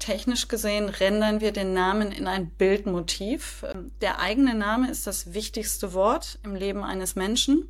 [0.00, 3.64] Technisch gesehen rendern wir den Namen in ein Bildmotiv.
[4.00, 7.68] Der eigene Name ist das wichtigste Wort im Leben eines Menschen.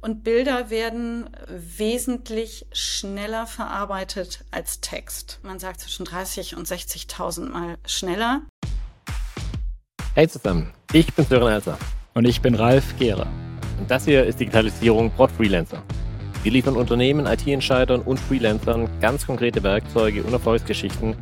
[0.00, 5.40] Und Bilder werden wesentlich schneller verarbeitet als Text.
[5.42, 8.42] Man sagt zwischen 30 und 60.000 Mal schneller.
[10.14, 11.78] Hey zusammen, ich bin Sören Elser.
[12.14, 13.26] Und ich bin Ralf Gehrer.
[13.78, 15.82] Und das hier ist Digitalisierung braucht Freelancer.
[16.44, 21.16] Wir liefern Unternehmen, IT-Entscheidern und Freelancern ganz konkrete Werkzeuge und Erfolgsgeschichten,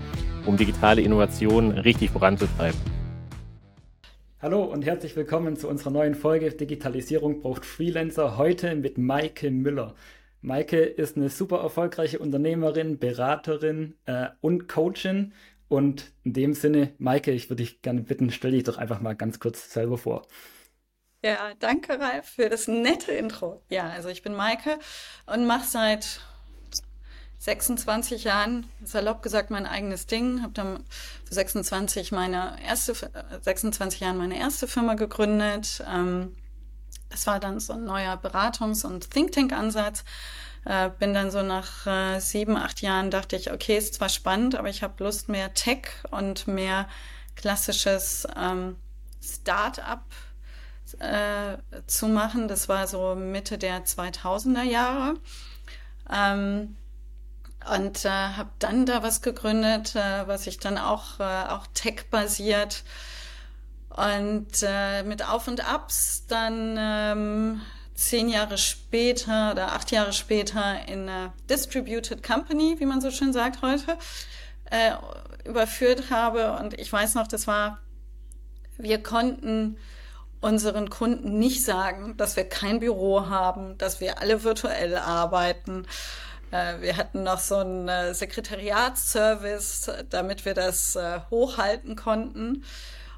[0.45, 2.79] um digitale Innovationen richtig voranzutreiben.
[4.43, 8.37] Hallo und herzlich willkommen zu unserer neuen Folge Digitalisierung braucht Freelancer.
[8.37, 9.95] Heute mit Maike Müller.
[10.43, 15.33] Maike ist eine super erfolgreiche Unternehmerin, Beraterin äh, und Coachin.
[15.69, 19.17] Und in dem Sinne, Maike, ich würde dich gerne bitten, stell dich doch einfach mal
[19.17, 20.27] ganz kurz selber vor.
[21.23, 23.63] Ja, danke Ralf für das nette Intro.
[23.69, 24.79] Ja, also ich bin Maike
[25.27, 26.21] und mache seit
[27.39, 30.43] 26 Jahren, salopp gesagt, mein eigenes Ding.
[30.43, 30.85] Habe dann
[31.25, 32.95] für 26 meine erste,
[33.41, 35.83] 26 Jahren meine erste Firma gegründet.
[35.89, 36.37] Ähm,
[37.09, 40.05] das war dann so ein neuer Beratungs- und Think Tank-Ansatz.
[40.65, 44.57] Äh, bin dann so nach äh, sieben, acht Jahren dachte ich, okay, ist zwar spannend,
[44.57, 46.89] aber ich habe Lust mehr Tech und mehr
[47.37, 48.77] klassisches ähm,
[49.23, 50.05] Start-up
[50.95, 52.49] äh, zu machen.
[52.49, 55.15] Das war so Mitte der 2000er Jahre.
[56.13, 56.77] Ähm,
[57.75, 62.85] und äh, habe dann da was gegründet, äh, was ich dann auch, äh, auch tech-basiert
[63.91, 67.61] und äh, mit Auf und Abs dann ähm,
[67.95, 73.33] zehn Jahre später oder acht Jahre später in eine Distributed Company, wie man so schön
[73.33, 73.97] sagt heute,
[74.71, 74.93] äh,
[75.49, 76.53] überführt habe.
[76.53, 77.79] Und ich weiß noch, das war,
[78.77, 79.79] wir konnten
[80.41, 85.87] unseren Kunden nicht sagen, dass wir kein Büro haben, dass wir alle virtuell arbeiten.
[86.51, 92.65] Äh, wir hatten noch so einen äh, Sekretariatsservice, damit wir das äh, hochhalten konnten.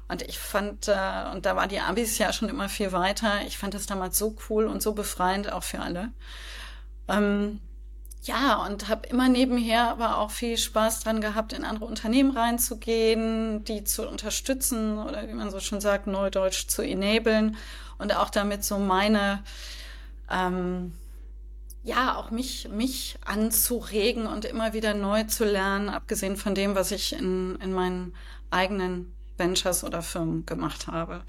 [0.07, 3.41] Und ich fand, und da war die Abis ja schon immer viel weiter.
[3.45, 6.11] Ich fand das damals so cool und so befreiend auch für alle.
[7.07, 7.59] Ähm,
[8.23, 13.63] ja, und habe immer nebenher aber auch viel Spaß dran gehabt, in andere Unternehmen reinzugehen,
[13.63, 17.55] die zu unterstützen oder wie man so schon sagt, Neudeutsch zu enablen
[17.97, 19.43] und auch damit so meine,
[20.29, 20.93] ähm,
[21.83, 26.91] ja, auch mich, mich anzuregen und immer wieder neu zu lernen, abgesehen von dem, was
[26.91, 28.13] ich in, in meinen
[28.51, 31.23] eigenen Ventures oder Firmen gemacht habe.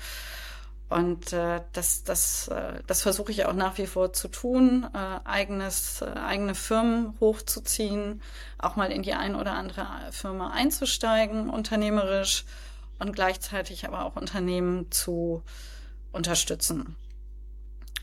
[0.91, 5.21] Und äh, das, das, äh, das versuche ich auch nach wie vor zu tun, äh,
[5.25, 8.21] eigenes, äh, eigene Firmen hochzuziehen,
[8.59, 12.45] auch mal in die ein oder andere Firma einzusteigen, unternehmerisch
[12.99, 15.45] und gleichzeitig aber auch Unternehmen zu
[16.11, 16.97] unterstützen.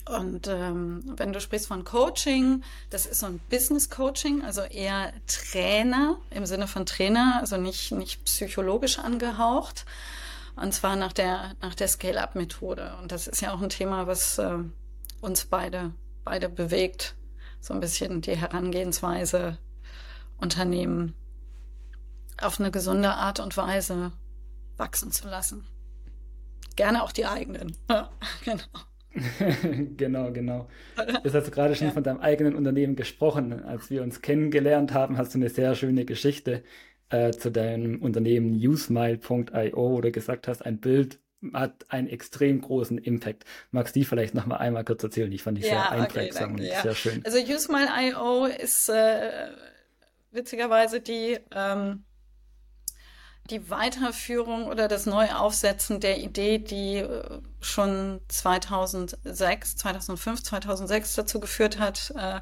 [0.05, 5.11] Und ähm, wenn du sprichst von Coaching, das ist so ein Business Coaching, also eher
[5.27, 9.85] Trainer im Sinne von Trainer, also nicht, nicht psychologisch angehaucht.
[10.59, 12.93] Und zwar nach der, nach der Scale-Up-Methode.
[13.01, 14.57] Und das ist ja auch ein Thema, was äh,
[15.21, 17.15] uns beide, beide bewegt.
[17.59, 19.57] So ein bisschen die Herangehensweise,
[20.37, 21.13] Unternehmen
[22.39, 24.11] auf eine gesunde Art und Weise
[24.77, 25.65] wachsen zu lassen.
[26.75, 27.75] Gerne auch die eigenen.
[28.45, 28.63] genau.
[29.97, 30.67] genau, genau.
[31.23, 31.93] Du hast gerade schon ja.
[31.93, 33.63] von deinem eigenen Unternehmen gesprochen.
[33.63, 36.63] Als wir uns kennengelernt haben, hast du eine sehr schöne Geschichte
[37.09, 41.19] äh, zu deinem Unternehmen usmile.io, wo du gesagt hast, ein Bild
[41.53, 43.45] hat einen extrem großen Impact.
[43.71, 45.31] Magst du die vielleicht noch mal einmal kurz erzählen?
[45.31, 46.81] Ich fand die ja, sehr einprägsam okay, und ja.
[46.81, 47.23] sehr schön.
[47.25, 49.49] Also usmile.io ist äh,
[50.31, 52.03] witzigerweise die ähm,
[53.49, 61.79] die Weiterführung oder das Neuaufsetzen der Idee, die äh, schon 2006, 2005, 2006 dazu geführt
[61.79, 62.39] hat, äh,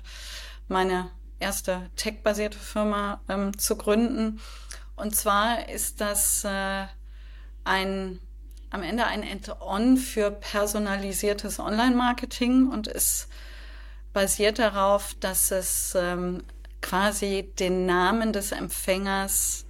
[0.67, 4.39] meine erste tech-basierte Firma ähm, zu gründen.
[4.95, 6.85] Und zwar ist das äh,
[7.63, 8.19] ein
[8.75, 13.29] am Ende ein Add-on für personalisiertes Online-Marketing und es
[14.11, 16.43] basiert darauf, dass es ähm,
[16.81, 19.65] quasi den Namen des Empfängers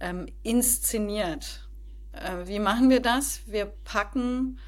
[0.00, 1.66] ähm, inszeniert.
[2.12, 3.40] Äh, wie machen wir das?
[3.46, 4.58] Wir packen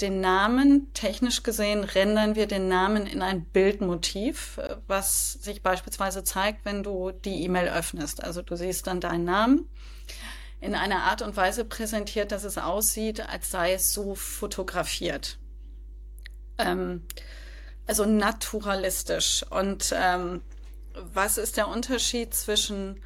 [0.00, 6.24] den Namen, technisch gesehen rendern wir den Namen in ein Bildmotiv, äh, was sich beispielsweise
[6.24, 8.22] zeigt, wenn du die E-Mail öffnest.
[8.22, 9.68] Also du siehst dann deinen Namen
[10.60, 15.38] in einer Art und Weise präsentiert, dass es aussieht, als sei es so fotografiert.
[16.58, 17.02] Ähm,
[17.86, 19.44] also naturalistisch.
[19.50, 20.42] Und ähm,
[20.94, 23.00] was ist der Unterschied zwischen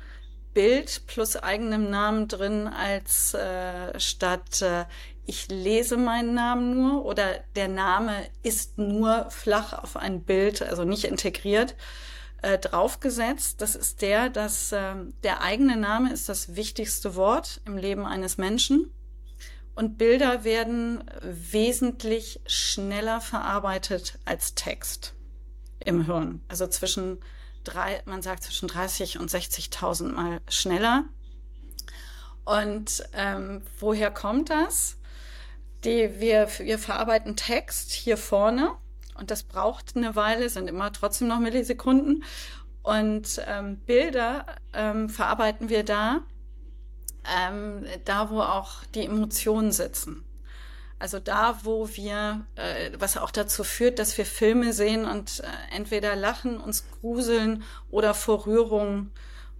[0.54, 4.84] Bild plus eigenem Namen drin als äh, statt äh,
[5.30, 10.84] ich lese meinen Namen nur oder der Name ist nur flach auf ein Bild, also
[10.84, 11.74] nicht integriert.
[12.42, 13.60] äh, draufgesetzt.
[13.60, 18.38] Das ist der, dass äh, der eigene Name ist das wichtigste Wort im Leben eines
[18.38, 18.92] Menschen.
[19.74, 25.14] Und Bilder werden wesentlich schneller verarbeitet als Text
[25.84, 26.42] im Hirn.
[26.48, 27.18] Also zwischen
[27.64, 31.04] drei, man sagt zwischen 30 und 60.000 Mal schneller.
[32.44, 34.96] Und ähm, woher kommt das?
[35.84, 38.72] Die, wir, wir verarbeiten Text hier vorne
[39.14, 42.24] und das braucht eine Weile, sind immer trotzdem noch Millisekunden.
[42.82, 46.22] Und ähm, Bilder ähm, verarbeiten wir da,
[47.38, 50.24] ähm, da wo auch die Emotionen sitzen.
[50.98, 55.76] Also da, wo wir, äh, was auch dazu führt, dass wir Filme sehen und äh,
[55.76, 59.10] entweder lachen, uns gruseln oder vor Rührung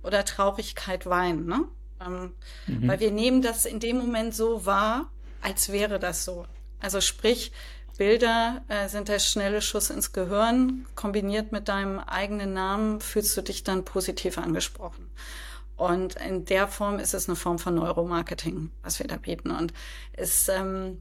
[0.02, 1.46] oder Traurigkeit weinen.
[1.46, 1.64] Ne?
[2.06, 2.34] Ähm,
[2.67, 2.88] mhm.
[2.88, 5.11] Weil wir nehmen das in dem Moment so wahr,
[5.41, 6.47] als wäre das so.
[6.81, 7.53] Also sprich,
[7.99, 10.87] Bilder äh, sind der schnelle Schuss ins Gehirn.
[10.95, 15.11] Kombiniert mit deinem eigenen Namen fühlst du dich dann positiv angesprochen.
[15.77, 19.51] Und in der Form ist es eine Form von Neuromarketing, was wir da bieten.
[19.51, 19.73] Und
[20.13, 20.99] es ähm,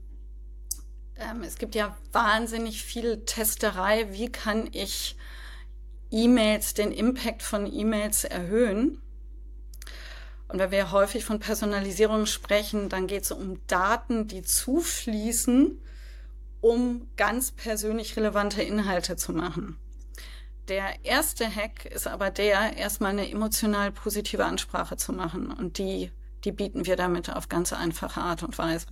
[1.20, 4.08] ähm, es gibt ja wahnsinnig viel Testerei.
[4.12, 5.16] Wie kann ich
[6.12, 9.02] E-Mails, den Impact von E-Mails erhöhen?
[10.50, 15.80] Und wenn wir häufig von Personalisierung sprechen, dann geht es um Daten, die zufließen,
[16.60, 19.78] um ganz persönlich relevante Inhalte zu machen.
[20.68, 25.52] Der erste Hack ist aber der, erstmal eine emotional positive Ansprache zu machen.
[25.52, 26.12] Und die,
[26.44, 28.88] die bieten wir damit auf ganz einfache Art und Weise.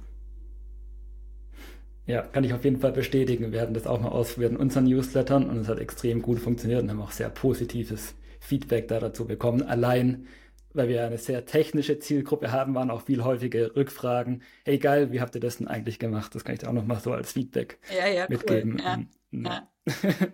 [2.06, 3.52] Ja, kann ich auf jeden Fall bestätigen.
[3.52, 6.84] Wir hatten das auch mal ausprobiert in unseren Newslettern und es hat extrem gut funktioniert
[6.84, 9.64] und haben auch sehr positives Feedback da dazu bekommen.
[9.64, 10.28] Allein,
[10.74, 14.44] weil wir eine sehr technische Zielgruppe haben, waren auch viel häufige Rückfragen.
[14.66, 16.36] Hey, geil, wie habt ihr das denn eigentlich gemacht?
[16.36, 18.74] Das kann ich dir auch noch mal so als Feedback ja, ja, mitgeben.
[18.74, 19.08] Cool.
[19.44, 19.70] Ja, ja.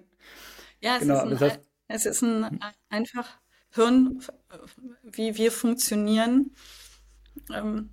[0.81, 2.59] ja es, genau, ist ein, heißt, es ist ein
[2.89, 3.39] einfach
[3.71, 4.21] Hirn,
[5.03, 6.51] wie wir funktionieren,
[7.51, 7.89] ähm,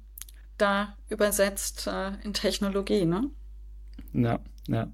[0.58, 3.30] da übersetzt äh, in Technologie, ne?
[4.12, 4.92] Ja, ja.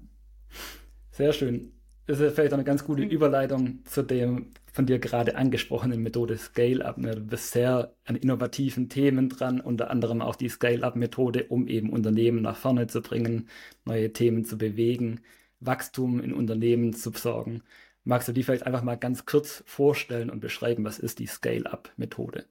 [1.11, 1.73] Sehr schön.
[2.05, 6.99] Das ist vielleicht eine ganz gute Überleitung zu dem von dir gerade angesprochenen Methode Scale-Up.
[6.99, 7.15] Ne?
[7.15, 12.43] Du bist sehr an innovativen Themen dran, unter anderem auch die Scale-Up-Methode, um eben Unternehmen
[12.43, 13.49] nach vorne zu bringen,
[13.85, 15.21] neue Themen zu bewegen,
[15.59, 17.63] Wachstum in Unternehmen zu besorgen.
[18.03, 22.45] Magst du die vielleicht einfach mal ganz kurz vorstellen und beschreiben, was ist die Scale-Up-Methode?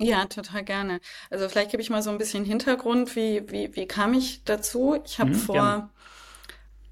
[0.00, 1.00] Ja, total gerne.
[1.28, 4.96] Also vielleicht gebe ich mal so ein bisschen Hintergrund, wie, wie, wie kam ich dazu?
[5.04, 5.90] Ich habe mhm, vor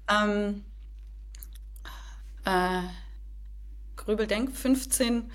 [0.09, 0.65] ähm,
[2.43, 2.81] äh,
[4.07, 5.29] Grübeldenk 15,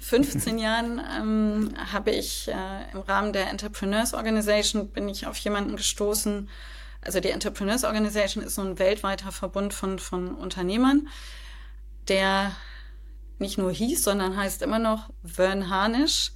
[0.00, 5.76] 15 Jahren ähm, habe ich äh, im Rahmen der Entrepreneurs Organization bin ich auf jemanden
[5.76, 6.48] gestoßen.
[7.02, 11.08] Also die Entrepreneurs Organization ist so ein weltweiter Verbund von, von Unternehmern,
[12.08, 12.56] der
[13.38, 16.32] nicht nur hieß, sondern heißt immer noch Vern Harnisch.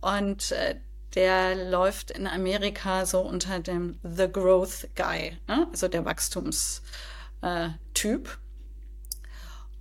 [0.00, 0.76] Und äh,
[1.16, 5.66] der läuft in Amerika so unter dem The Growth Guy, ne?
[5.72, 6.82] also der Wachstumstyp.
[7.42, 8.41] Äh,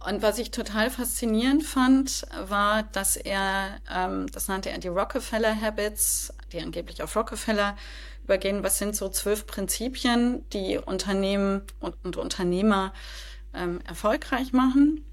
[0.08, 5.60] und was ich total faszinierend fand, war, dass er, ähm, das nannte er die Rockefeller
[5.60, 7.76] Habits, die angeblich auf Rockefeller
[8.24, 8.64] übergehen.
[8.64, 12.94] Was sind so zwölf Prinzipien, die Unternehmen und, und Unternehmer
[13.54, 15.06] ähm, erfolgreich machen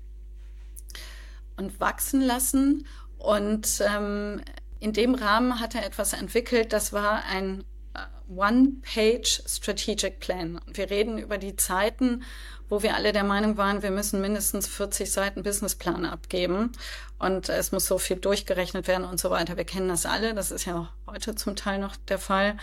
[1.56, 2.87] und wachsen lassen?
[3.19, 4.40] Und ähm,
[4.81, 7.64] in dem Rahmen hat er etwas entwickelt, das war ein
[7.95, 7.99] äh,
[8.33, 10.61] One-Page Strategic Plan.
[10.66, 12.23] Wir reden über die Zeiten,
[12.68, 16.72] wo wir alle der Meinung waren, wir müssen mindestens 40 Seiten Businessplan abgeben
[17.18, 19.56] und es muss so viel durchgerechnet werden und so weiter.
[19.56, 22.56] Wir kennen das alle, das ist ja auch heute zum Teil noch der Fall.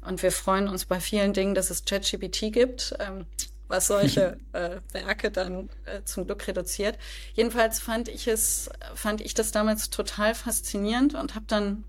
[0.00, 2.94] Und wir freuen uns bei vielen Dingen, dass es ChatGPT gibt.
[3.00, 3.26] Ähm,
[3.68, 6.98] was solche äh, Werke dann äh, zum Glück reduziert.
[7.34, 11.84] Jedenfalls fand ich es, fand ich das damals total faszinierend und habe dann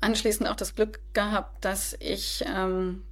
[0.00, 3.04] anschließend auch das Glück gehabt, dass ich ähm,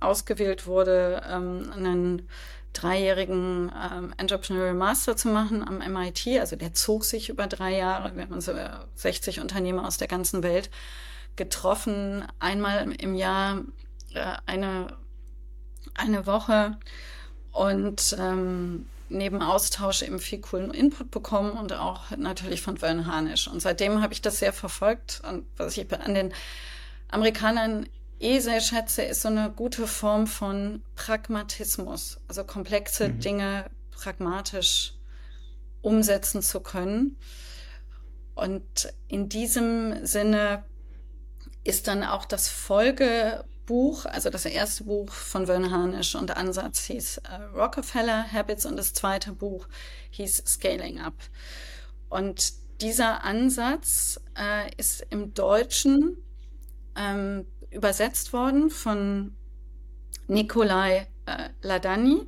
[0.00, 2.28] ausgewählt wurde, ähm, einen
[2.74, 6.26] dreijährigen ähm, Entrepreneurial Master zu machen am MIT.
[6.38, 8.14] Also der zog sich über drei Jahre.
[8.14, 8.52] Wir haben so
[8.96, 10.70] 60 Unternehmer aus der ganzen Welt
[11.36, 12.24] getroffen.
[12.38, 13.62] Einmal im Jahr
[14.12, 14.88] äh, eine
[15.94, 16.76] eine Woche
[17.52, 23.48] und ähm, neben Austausch eben viel coolen Input bekommen und auch natürlich von Vern Harnisch.
[23.48, 25.22] Und seitdem habe ich das sehr verfolgt.
[25.28, 26.32] Und was ich an den
[27.10, 27.86] Amerikanern
[28.24, 32.18] eh sehr schätze, ist so eine gute Form von Pragmatismus.
[32.26, 33.20] Also komplexe mhm.
[33.20, 34.94] Dinge pragmatisch
[35.82, 37.16] umsetzen zu können.
[38.34, 40.64] Und in diesem Sinne
[41.62, 46.84] ist dann auch das Folge Buch, also das erste Buch von Vern Harnisch und Ansatz
[46.84, 49.66] hieß äh, Rockefeller Habits und das zweite Buch
[50.10, 51.14] hieß Scaling Up.
[52.10, 56.18] Und dieser Ansatz äh, ist im Deutschen
[56.96, 59.36] ähm, übersetzt worden von
[60.26, 62.26] Nikolai äh, Ladani,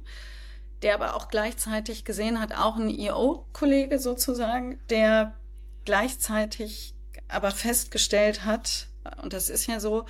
[0.82, 5.34] der aber auch gleichzeitig gesehen hat, auch ein IO-Kollege sozusagen, der
[5.84, 6.94] gleichzeitig
[7.28, 8.88] aber festgestellt hat,
[9.22, 10.04] und das ist ja so,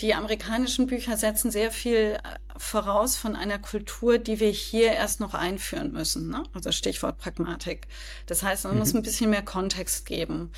[0.00, 5.20] die amerikanischen Bücher setzen sehr viel äh, voraus von einer Kultur, die wir hier erst
[5.20, 6.28] noch einführen müssen.
[6.28, 6.42] Ne?
[6.52, 7.86] Also Stichwort Pragmatik.
[8.26, 8.78] Das heißt, man mhm.
[8.80, 10.52] muss ein bisschen mehr Kontext geben.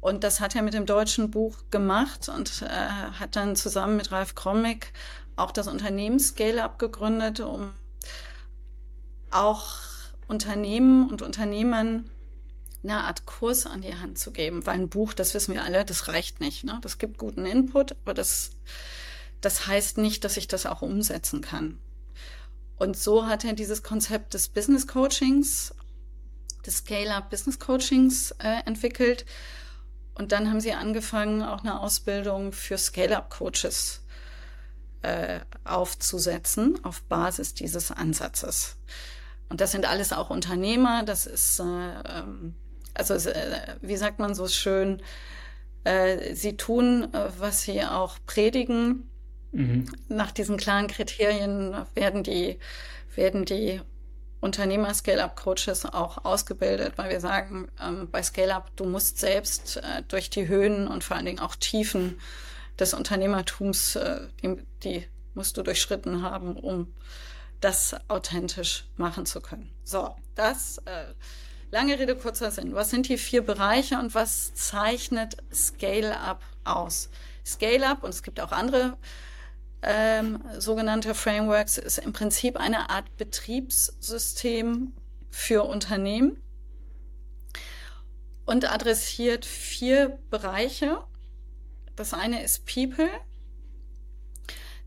[0.00, 4.12] Und das hat er mit dem deutschen Buch gemacht und äh, hat dann zusammen mit
[4.12, 4.92] Ralf Kromig
[5.36, 7.72] auch das Unternehmen Scale-Up gegründet, um
[9.30, 9.66] auch
[10.28, 12.10] Unternehmen und Unternehmern
[12.82, 15.84] eine Art Kurs an die Hand zu geben, weil ein Buch, das wissen wir alle,
[15.84, 16.64] das reicht nicht.
[16.64, 16.78] Ne?
[16.82, 18.50] Das gibt guten Input, aber das,
[19.40, 21.78] das heißt nicht, dass ich das auch umsetzen kann.
[22.76, 25.74] Und so hat er dieses Konzept des Business Coachings,
[26.64, 29.24] des Scale-Up Business Coachings äh, entwickelt.
[30.16, 34.02] Und dann haben sie angefangen, auch eine Ausbildung für Scale-Up Coaches
[35.02, 38.76] äh, aufzusetzen auf Basis dieses Ansatzes.
[39.48, 42.54] Und das sind alles auch Unternehmer, das ist äh, ähm,
[42.96, 45.02] also äh, wie sagt man so schön,
[45.84, 49.08] äh, sie tun, äh, was sie auch predigen.
[49.52, 49.86] Mhm.
[50.08, 52.58] Nach diesen klaren Kriterien werden die,
[53.14, 53.80] werden die
[54.46, 60.30] Unternehmer Scale-Up-Coaches auch ausgebildet, weil wir sagen, ähm, bei Scale-Up, du musst selbst äh, durch
[60.30, 62.18] die Höhen und vor allen Dingen auch Tiefen
[62.78, 66.94] des Unternehmertums, äh, die, die musst du durchschritten haben, um
[67.60, 69.70] das authentisch machen zu können.
[69.84, 71.12] So, das äh,
[71.72, 72.74] Lange Rede, kurzer Sinn.
[72.74, 77.10] Was sind die vier Bereiche und was zeichnet Scale-Up aus?
[77.44, 78.96] Scale-Up, und es gibt auch andere
[79.86, 84.92] ähm, sogenannte Frameworks, ist im Prinzip eine Art Betriebssystem
[85.30, 86.42] für Unternehmen
[88.44, 90.98] und adressiert vier Bereiche.
[91.94, 93.08] Das eine ist People,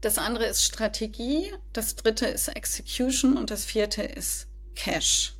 [0.01, 5.35] das andere ist Strategie, das dritte ist Execution und das vierte ist Cash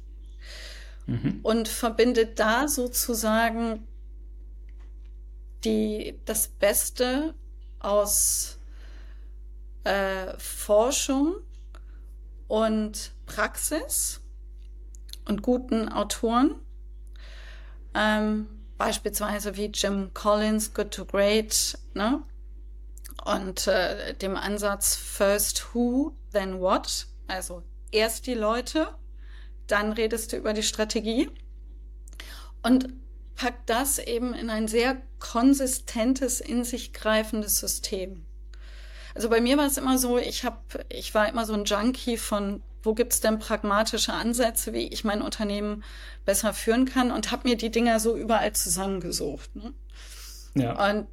[1.06, 1.40] mhm.
[1.44, 3.88] und verbindet da sozusagen
[5.64, 7.34] die, das Beste
[7.80, 8.59] aus
[9.84, 11.36] äh, Forschung
[12.48, 14.22] und Praxis
[15.28, 16.56] und guten Autoren.
[17.94, 22.24] Ähm, beispielsweise wie Jim Collins, Good to Great, ne?
[23.26, 28.96] Und äh, dem Ansatz First Who, then What, also erst die Leute
[29.70, 31.30] dann redest du über die Strategie
[32.64, 32.90] und
[33.36, 38.26] pack das eben in ein sehr konsistentes, in sich greifendes System.
[39.16, 40.58] Also bei mir war es immer so, ich habe,
[40.90, 45.04] ich war immer so ein Junkie von, wo gibt es denn pragmatische Ansätze, wie ich
[45.04, 45.84] mein Unternehmen
[46.26, 49.56] besser führen kann und habe mir die Dinger so überall zusammengesucht.
[49.56, 49.74] Ne?
[50.56, 50.90] Ja.
[50.90, 51.08] Und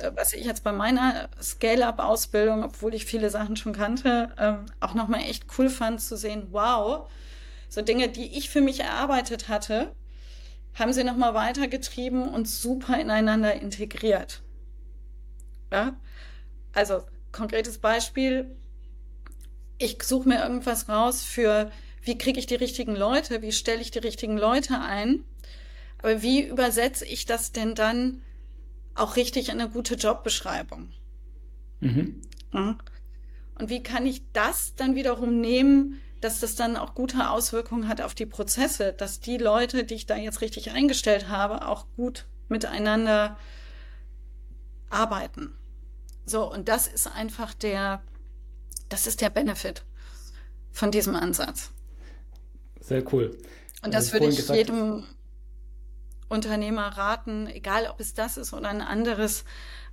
[0.00, 4.94] äh, was ich jetzt bei meiner Scale-up-Ausbildung, obwohl ich viele Sachen schon kannte, ähm, auch
[4.94, 7.08] nochmal echt cool fand zu sehen, wow,
[7.68, 9.92] so Dinge, die ich für mich erarbeitet hatte,
[10.74, 14.42] haben sie nochmal weitergetrieben und super ineinander integriert.
[15.72, 15.96] Ja?
[16.76, 17.02] Also,
[17.32, 18.54] konkretes Beispiel.
[19.78, 21.70] Ich suche mir irgendwas raus für,
[22.02, 25.24] wie kriege ich die richtigen Leute, wie stelle ich die richtigen Leute ein,
[25.98, 28.22] aber wie übersetze ich das denn dann
[28.94, 30.90] auch richtig in eine gute Jobbeschreibung?
[31.80, 32.20] Mhm.
[32.52, 32.78] Ja?
[33.58, 38.00] Und wie kann ich das dann wiederum nehmen dass das dann auch gute Auswirkungen hat
[38.00, 42.26] auf die Prozesse, dass die Leute, die ich da jetzt richtig eingestellt habe, auch gut
[42.48, 43.36] miteinander
[44.88, 45.52] arbeiten.
[46.26, 48.02] So, und das ist einfach der,
[48.88, 49.84] das ist der Benefit
[50.72, 51.70] von diesem Ansatz.
[52.80, 53.36] Sehr cool.
[53.82, 55.04] Und das würde ich jedem
[56.28, 59.44] Unternehmer raten, egal ob es das ist oder ein anderes,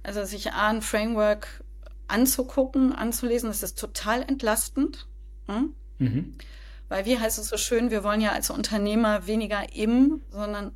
[0.02, 1.64] also sich A, ein Framework
[2.08, 5.08] anzugucken, anzulesen, das ist total entlastend.
[5.48, 5.74] Hm?
[6.00, 6.36] Mhm.
[6.90, 10.76] Weil wie heißt es so schön, wir wollen ja als Unternehmer weniger im, sondern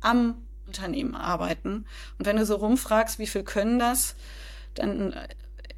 [0.00, 1.86] am Unternehmen arbeiten.
[2.18, 4.14] Und wenn du so rumfragst, wie viel können das,
[4.74, 5.14] dann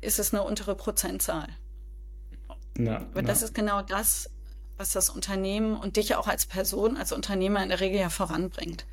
[0.00, 1.48] ist es eine untere Prozentzahl.
[2.78, 4.30] Ja, Aber das ist genau das,
[4.76, 8.86] was das Unternehmen und dich auch als Person, als Unternehmer in der Regel ja voranbringt.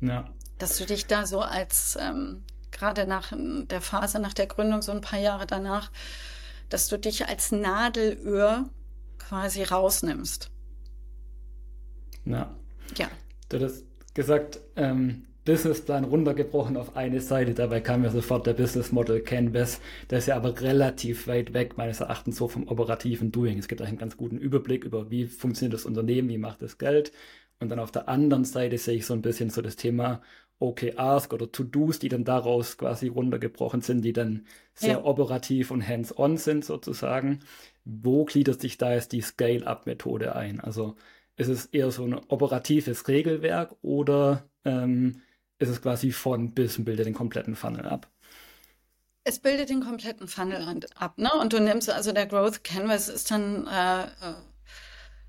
[0.00, 0.30] Ja.
[0.58, 4.92] Dass du dich da so als, ähm, gerade nach der Phase nach der Gründung, so
[4.92, 5.90] ein paar Jahre danach,
[6.68, 8.68] dass du dich als Nadelöhr
[9.18, 10.50] quasi rausnimmst.
[12.24, 12.54] Ja.
[12.96, 13.08] Ja.
[13.48, 13.84] Du hast
[14.14, 17.54] gesagt, ähm, Businessplan runtergebrochen auf eine Seite.
[17.54, 19.80] Dabei kam mir sofort der Business Model Canvas.
[20.08, 23.58] Der ist ja aber relativ weit weg, meines Erachtens, so vom operativen Doing.
[23.58, 27.10] Es gibt einen ganz guten Überblick über, wie funktioniert das Unternehmen, wie macht es Geld.
[27.58, 30.22] Und dann auf der anderen Seite sehe ich so ein bisschen so das Thema
[30.60, 35.04] OKRs oder To-Dos, die dann daraus quasi runtergebrochen sind, die dann sehr ja.
[35.04, 37.40] operativ und hands-on sind sozusagen.
[37.84, 40.60] Wo gliedert sich da jetzt die Scale-Up-Methode ein?
[40.60, 40.94] Also
[41.34, 45.22] ist es eher so ein operatives Regelwerk oder ähm,
[45.60, 48.08] ist es quasi von bis und bildet den kompletten Funnel ab?
[49.22, 51.30] Es bildet den kompletten Funnel ab, ne?
[51.34, 54.06] Und du nimmst also der Growth Canvas ist dann äh,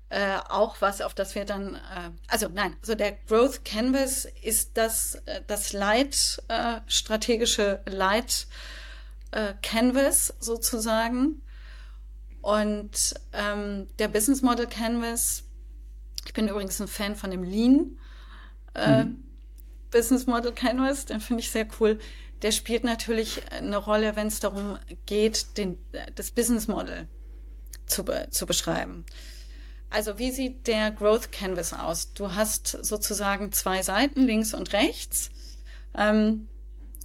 [0.08, 4.78] äh, auch was, auf das wir dann, äh, also nein, also der Growth Canvas ist
[4.78, 8.46] das, äh, das Leit, äh, strategische Leit
[9.30, 11.42] äh, Canvas sozusagen.
[12.40, 15.44] Und ähm, der Business Model Canvas,
[16.24, 17.98] ich bin übrigens ein Fan von dem Lean
[18.74, 19.31] mhm.
[19.92, 22.00] Business Model Canvas, den finde ich sehr cool.
[22.42, 25.78] Der spielt natürlich eine Rolle, wenn es darum geht, den,
[26.16, 27.06] das Business Model
[27.86, 29.04] zu, zu beschreiben.
[29.90, 32.14] Also wie sieht der Growth Canvas aus?
[32.14, 35.30] Du hast sozusagen zwei Seiten, links und rechts.
[35.94, 36.48] Ähm,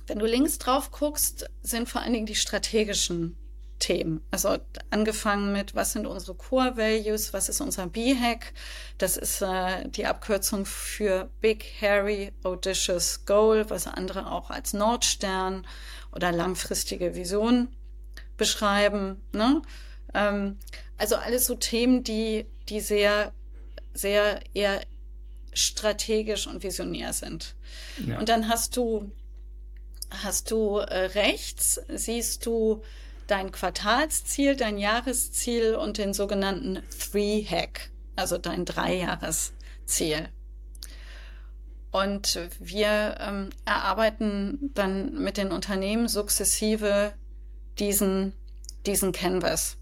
[0.08, 3.36] wenn du links drauf guckst, sind vor allen Dingen die strategischen
[3.80, 4.22] Themen.
[4.32, 4.58] Also
[4.90, 8.54] angefangen mit, was sind unsere Core Values, was ist unser B-Hack?
[8.98, 15.66] Das ist äh, die Abkürzung für Big, Hairy, Audacious Goal, was andere auch als Nordstern
[16.12, 17.70] oder langfristige Vision
[18.38, 19.22] beschreiben.
[19.32, 19.62] Ne?
[20.14, 20.58] Ähm,
[20.98, 23.34] also alles so Themen, die, die sehr,
[23.94, 24.82] sehr eher
[25.54, 27.56] strategisch und visionär sind.
[28.06, 28.20] Ja.
[28.20, 29.12] Und dann hast du,
[30.10, 32.84] hast du äh, rechts, siehst du
[33.28, 40.30] dein Quartalsziel, dein Jahresziel und den sogenannten Three-Hack, also dein Dreijahresziel.
[41.92, 47.14] Und wir ähm, erarbeiten dann mit den Unternehmen sukzessive
[47.80, 48.34] diesen,
[48.86, 49.78] diesen Canvas.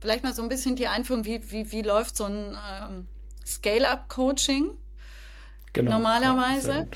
[0.00, 3.08] Vielleicht mal so ein bisschen die Einführung, wie, wie, wie läuft so ein ähm,
[3.44, 4.70] Scale-up-Coaching
[5.72, 5.90] genau.
[5.92, 6.72] normalerweise?
[6.72, 6.86] Ja,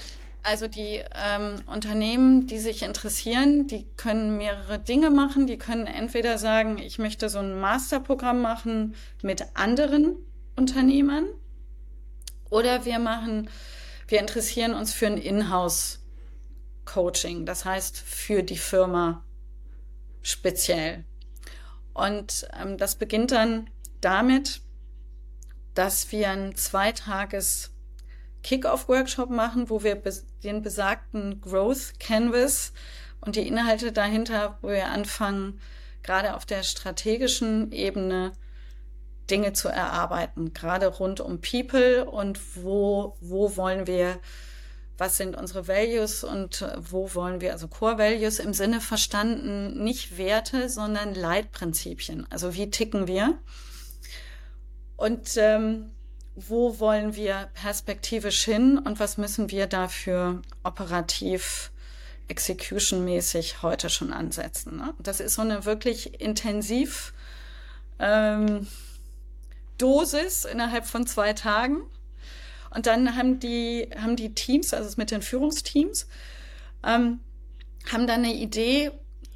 [0.42, 5.46] also die ähm, Unternehmen, die sich interessieren, die können mehrere Dinge machen.
[5.46, 10.16] Die können entweder sagen, ich möchte so ein Masterprogramm machen mit anderen
[10.56, 11.26] Unternehmern
[12.50, 13.48] oder wir machen,
[14.08, 19.24] wir interessieren uns für ein Inhouse-Coaching, das heißt für die Firma
[20.22, 21.04] speziell.
[21.94, 24.60] Und ähm, das beginnt dann damit,
[25.74, 27.70] dass wir ein Zweitages
[28.42, 29.94] Kick-Off-Workshop machen, wo wir
[30.42, 32.72] den besagten Growth Canvas
[33.20, 35.60] und die Inhalte dahinter, wo wir anfangen,
[36.02, 38.32] gerade auf der strategischen Ebene
[39.30, 44.18] Dinge zu erarbeiten, gerade rund um People und wo, wo wollen wir,
[44.98, 50.18] was sind unsere Values und wo wollen wir, also Core Values im Sinne verstanden, nicht
[50.18, 52.26] Werte, sondern Leitprinzipien.
[52.30, 53.38] Also wie ticken wir?
[54.96, 55.92] Und ähm,
[56.48, 61.70] wo wollen wir perspektivisch hin und was müssen wir dafür operativ
[62.30, 64.76] execution-mäßig heute schon ansetzen.
[64.76, 64.94] Ne?
[65.00, 67.12] Das ist so eine wirklich intensiv
[67.98, 68.66] ähm,
[69.78, 71.82] Dosis innerhalb von zwei Tagen.
[72.72, 76.06] Und dann haben die, haben die Teams, also mit den Führungsteams,
[76.84, 77.18] ähm,
[77.90, 78.92] haben dann eine Idee,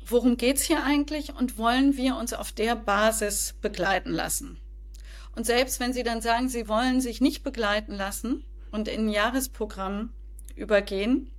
[0.07, 4.61] worum geht's hier eigentlich und wollen wir uns auf der Basis begleiten lassen.
[5.35, 9.09] Und selbst wenn sie dann sagen, sie wollen sich nicht begleiten lassen und in ein
[9.09, 10.11] Jahresprogramm
[10.55, 11.31] übergehen,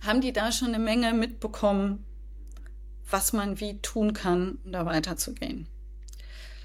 [0.00, 2.04] haben die da schon eine Menge mitbekommen,
[3.08, 5.66] was man wie tun kann, um da weiterzugehen.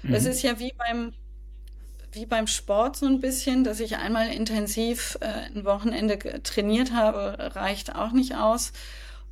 [0.02, 0.12] Mhm.
[0.12, 1.12] Das ist ja wie beim,
[2.12, 7.52] wie beim Sport so ein bisschen, dass ich einmal intensiv äh, ein Wochenende trainiert habe,
[7.54, 8.72] reicht auch nicht aus.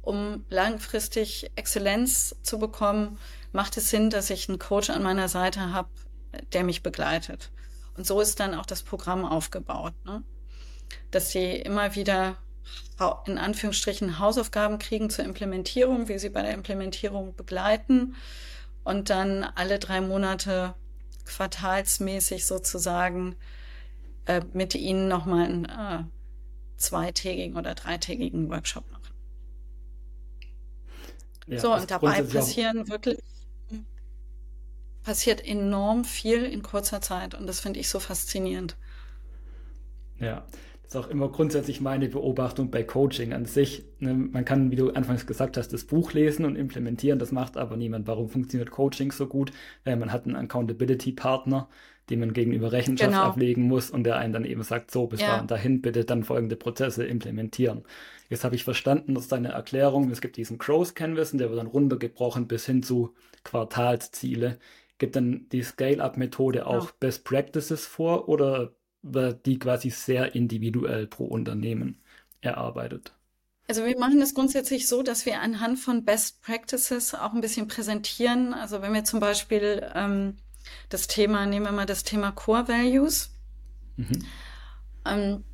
[0.01, 3.18] Um langfristig Exzellenz zu bekommen,
[3.53, 5.90] macht es Sinn, dass ich einen Coach an meiner Seite habe,
[6.53, 7.51] der mich begleitet.
[7.97, 10.23] Und so ist dann auch das Programm aufgebaut, ne?
[11.11, 12.37] dass sie immer wieder
[13.27, 18.14] in Anführungsstrichen Hausaufgaben kriegen zur Implementierung, wie sie bei der Implementierung begleiten
[18.85, 20.75] und dann alle drei Monate
[21.25, 23.37] quartalsmäßig sozusagen
[24.27, 26.05] äh, mit ihnen nochmal einen äh,
[26.77, 29.14] zweitägigen oder dreitägigen Workshop machen.
[31.47, 33.19] Ja, so, und dabei passieren wirklich
[35.09, 38.77] passiert enorm viel in kurzer Zeit und das finde ich so faszinierend.
[40.21, 40.44] Ja,
[40.83, 43.87] Das ist auch immer grundsätzlich meine Beobachtung bei Coaching an sich.
[44.01, 47.57] Ne, man kann, wie du anfangs gesagt hast, das Buch lesen und implementieren, das macht
[47.57, 48.07] aber niemand.
[48.07, 49.51] Warum funktioniert Coaching so gut?
[49.85, 51.71] Weil man hat einen Accountability-Partner,
[52.11, 53.23] dem man gegenüber Rechenschaft genau.
[53.25, 55.40] ablegen muss und der einen dann eben sagt, so, bis ja.
[55.42, 57.83] dahin bitte dann folgende Prozesse implementieren.
[58.29, 61.59] Jetzt habe ich verstanden, dass deine Erklärung, es gibt diesen Growth Canvas und der wird
[61.59, 64.59] dann runtergebrochen bis hin zu Quartalsziele.
[64.98, 66.92] Gibt dann die Scale-Up-Methode auch ja.
[67.00, 72.00] Best Practices vor oder die quasi sehr individuell pro Unternehmen
[72.40, 73.14] erarbeitet.
[73.68, 77.68] Also wir machen das grundsätzlich so, dass wir anhand von Best Practices auch ein bisschen
[77.68, 78.54] präsentieren.
[78.54, 80.38] Also wenn wir zum Beispiel ähm,
[80.88, 83.30] das Thema, nehmen wir mal das Thema Core Values,
[83.96, 84.24] mhm.
[85.04, 85.44] ähm,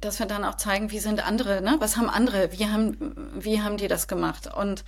[0.00, 1.76] dass wir dann auch zeigen, wie sind andere, ne?
[1.80, 4.48] was haben andere, wie haben, wie haben die das gemacht?
[4.54, 4.84] Und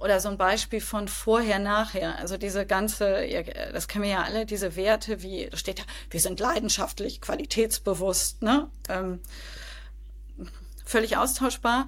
[0.00, 2.18] oder so ein Beispiel von vorher, nachher.
[2.18, 3.28] Also diese ganze,
[3.72, 8.42] das kennen wir ja alle, diese Werte, wie, da steht ja, wir sind leidenschaftlich, qualitätsbewusst,
[8.42, 8.68] ne?
[8.88, 9.20] Ähm,
[10.86, 11.86] völlig austauschbar.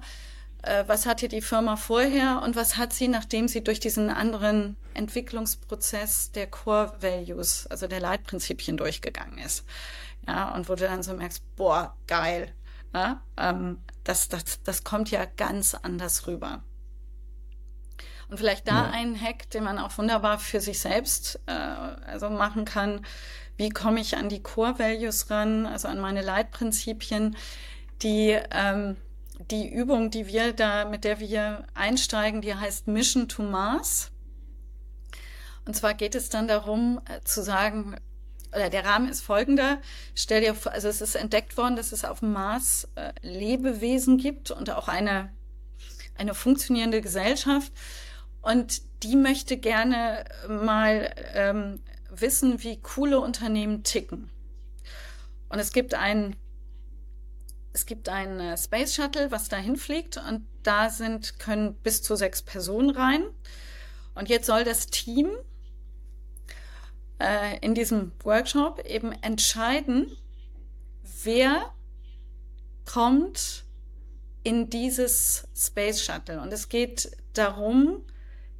[0.61, 4.77] Äh, was hatte die Firma vorher und was hat sie, nachdem sie durch diesen anderen
[4.93, 9.65] Entwicklungsprozess der Core Values, also der Leitprinzipien durchgegangen ist?
[10.27, 12.53] Ja, und wo du dann so merkst, boah, geil.
[12.93, 16.61] Ja, ähm, das, das, das kommt ja ganz anders rüber.
[18.33, 18.89] Und vielleicht da ja.
[18.89, 23.05] ein Hack, den man auch wunderbar für sich selbst äh, also machen kann.
[23.57, 27.37] Wie komme ich an die Core Values ran, also an meine Leitprinzipien,
[28.01, 28.97] die ähm,
[29.51, 34.09] die Übung, die wir da, mit der wir einsteigen, die heißt Mission to Mars.
[35.67, 37.97] Und zwar geht es dann darum, äh, zu sagen,
[38.51, 39.79] oder der Rahmen ist folgender.
[40.15, 44.17] Stell dir vor, also es ist entdeckt worden, dass es auf dem Mars äh, Lebewesen
[44.17, 45.31] gibt und auch eine,
[46.17, 47.71] eine funktionierende Gesellschaft.
[48.43, 54.29] Und die möchte gerne mal ähm, wissen, wie coole Unternehmen ticken.
[55.49, 56.35] Und es gibt ein
[57.75, 62.15] es gibt ein äh, Space Shuttle, was dahin fliegt und da sind können bis zu
[62.15, 63.25] sechs Personen rein.
[64.13, 65.31] Und jetzt soll das Team
[67.19, 70.15] äh, in diesem Workshop eben entscheiden,
[71.23, 71.73] wer
[72.85, 73.65] kommt
[74.43, 76.41] in dieses Space Shuttle.
[76.41, 78.03] Und es geht darum,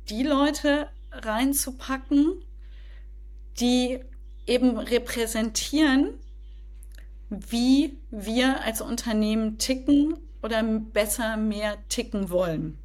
[0.09, 2.43] die Leute reinzupacken,
[3.59, 3.99] die
[4.45, 6.19] eben repräsentieren,
[7.29, 12.77] wie wir als Unternehmen ticken oder besser mehr ticken wollen.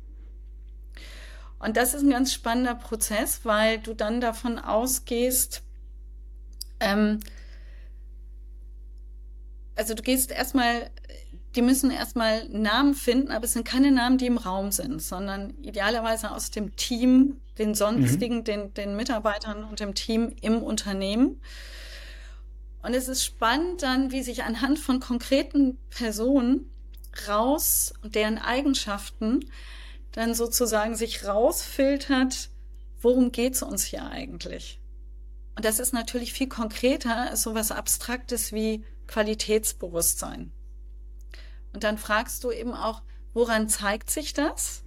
[1.58, 5.62] Und das ist ein ganz spannender Prozess, weil du dann davon ausgehst,
[6.78, 7.18] ähm,
[9.74, 10.90] also du gehst erstmal
[11.54, 15.50] die müssen erstmal Namen finden, aber es sind keine Namen, die im Raum sind, sondern
[15.62, 18.44] idealerweise aus dem Team, den sonstigen, mhm.
[18.44, 21.40] den, den Mitarbeitern und dem Team im Unternehmen.
[22.82, 26.70] Und es ist spannend dann, wie sich anhand von konkreten Personen
[27.26, 29.50] raus und deren Eigenschaften
[30.12, 32.50] dann sozusagen sich rausfiltert,
[33.00, 34.80] worum geht es uns hier eigentlich?
[35.56, 40.52] Und das ist natürlich viel konkreter als sowas Abstraktes wie Qualitätsbewusstsein.
[41.78, 43.02] Und dann fragst du eben auch,
[43.34, 44.82] woran zeigt sich das?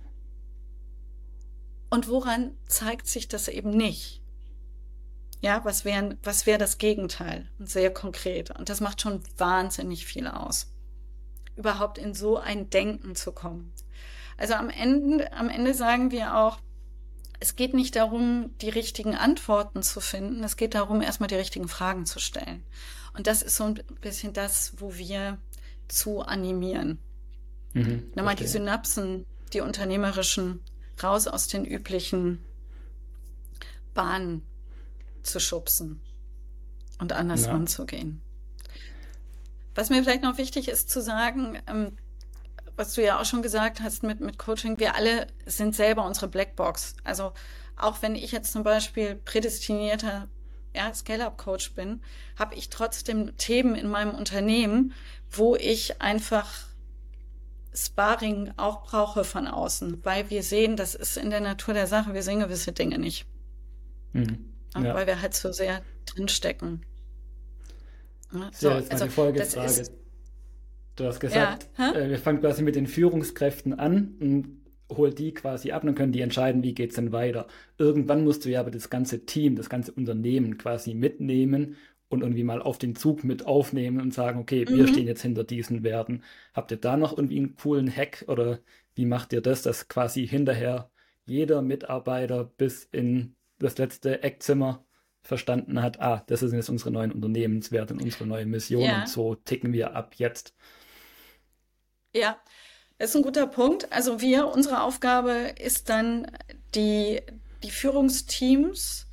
[1.90, 4.22] Und woran zeigt sich das eben nicht?
[5.40, 7.50] Ja, was wäre was wäre das Gegenteil?
[7.60, 8.52] Und sehr konkret.
[8.52, 10.70] Und das macht schon wahnsinnig viel aus.
[11.56, 13.72] Überhaupt in so ein Denken zu kommen.
[14.36, 16.60] Also am Ende, am Ende sagen wir auch,
[17.40, 20.44] es geht nicht darum, die richtigen Antworten zu finden.
[20.44, 22.66] Es geht darum, erstmal die richtigen Fragen zu stellen.
[23.14, 25.38] Und das ist so ein bisschen das, wo wir
[25.92, 27.00] zu animieren.
[27.74, 30.62] Mhm, Nochmal die Synapsen, die unternehmerischen,
[31.02, 32.44] raus aus den üblichen
[33.94, 34.44] Bahnen
[35.24, 36.02] zu schubsen
[37.00, 37.52] und anders ja.
[37.52, 38.22] ranzugehen.
[39.76, 41.98] Was mir vielleicht noch wichtig ist zu sagen, ähm,
[42.76, 46.28] was du ja auch schon gesagt hast mit, mit Coaching, wir alle sind selber unsere
[46.28, 46.96] Blackbox.
[47.04, 47.34] Also
[47.78, 50.28] auch wenn ich jetzt zum Beispiel prädestinierter
[50.76, 52.02] ja, Scale-Up-Coach bin,
[52.38, 54.94] habe ich trotzdem Themen in meinem Unternehmen,
[55.30, 56.50] wo ich einfach
[57.74, 62.14] Sparring auch brauche von außen, weil wir sehen, das ist in der Natur der Sache,
[62.14, 63.26] wir sehen gewisse Dinge nicht.
[64.14, 64.46] Mhm.
[64.76, 64.94] Ja.
[64.94, 66.86] Weil wir halt so sehr drinstecken.
[68.34, 69.82] Ja, so, ja, jetzt also, meine Folgefrage.
[69.82, 69.92] Ist,
[70.96, 74.61] du hast gesagt, ja, äh, wir fangen quasi mit den Führungskräften an und
[74.92, 77.48] holt die quasi ab, dann können die entscheiden, wie geht's denn weiter.
[77.78, 81.78] Irgendwann musst du ja aber das ganze Team, das ganze Unternehmen quasi mitnehmen
[82.10, 84.88] und irgendwie mal auf den Zug mit aufnehmen und sagen, okay, wir mhm.
[84.88, 86.24] stehen jetzt hinter diesen Werten.
[86.54, 88.60] Habt ihr da noch irgendwie einen coolen Hack oder
[88.96, 90.92] wie macht ihr das, dass quasi hinterher
[91.26, 94.86] jeder Mitarbeiter bis in das letzte Eckzimmer
[95.24, 99.02] verstanden hat, ah, das sind jetzt unsere neuen Unternehmenswerte und unsere neue Mission ja.
[99.02, 100.56] und so ticken wir ab jetzt.
[102.14, 102.42] Ja,
[103.02, 103.92] das ist ein guter Punkt.
[103.92, 106.28] Also wir, unsere Aufgabe ist dann,
[106.76, 107.20] die,
[107.64, 109.08] die Führungsteams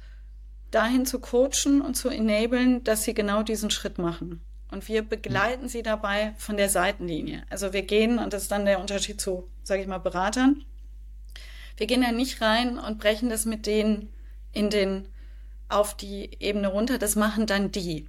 [0.71, 4.43] dahin zu coachen und zu enablen, dass sie genau diesen Schritt machen.
[4.71, 7.45] Und wir begleiten sie dabei von der Seitenlinie.
[7.49, 10.67] Also wir gehen, und das ist dann der Unterschied zu, sage ich mal, Beratern,
[11.79, 14.13] wir gehen da nicht rein und brechen das mit denen
[14.53, 15.09] in den,
[15.71, 16.99] auf die Ebene runter.
[16.99, 18.07] Das machen dann die.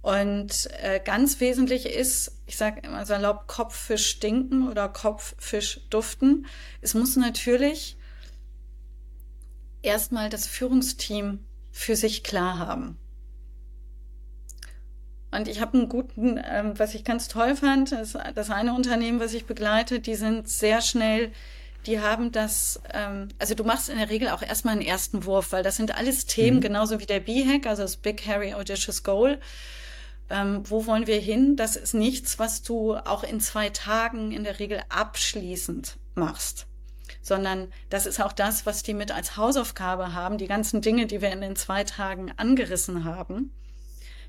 [0.00, 6.46] Und äh, ganz wesentlich ist, ich sage immer salopp, Kopffisch stinken oder Kopffisch duften.
[6.80, 7.96] Es muss natürlich
[9.82, 12.98] erstmal das Führungsteam für sich klar haben.
[15.30, 19.20] Und ich habe einen guten, ähm, was ich ganz toll fand, das, das eine Unternehmen,
[19.20, 21.32] was ich begleite, die sind sehr schnell,
[21.86, 25.52] die haben das, ähm, also du machst in der Regel auch erstmal einen ersten Wurf,
[25.52, 26.62] weil das sind alles Themen, mhm.
[26.62, 29.38] genauso wie der B-Hack, also das Big Harry Audacious Goal.
[30.30, 31.56] Ähm, wo wollen wir hin?
[31.56, 36.68] Das ist nichts, was du auch in zwei Tagen in der Regel abschließend machst
[37.22, 41.20] sondern das ist auch das, was die mit als Hausaufgabe haben, die ganzen Dinge, die
[41.20, 43.52] wir in den zwei Tagen angerissen haben,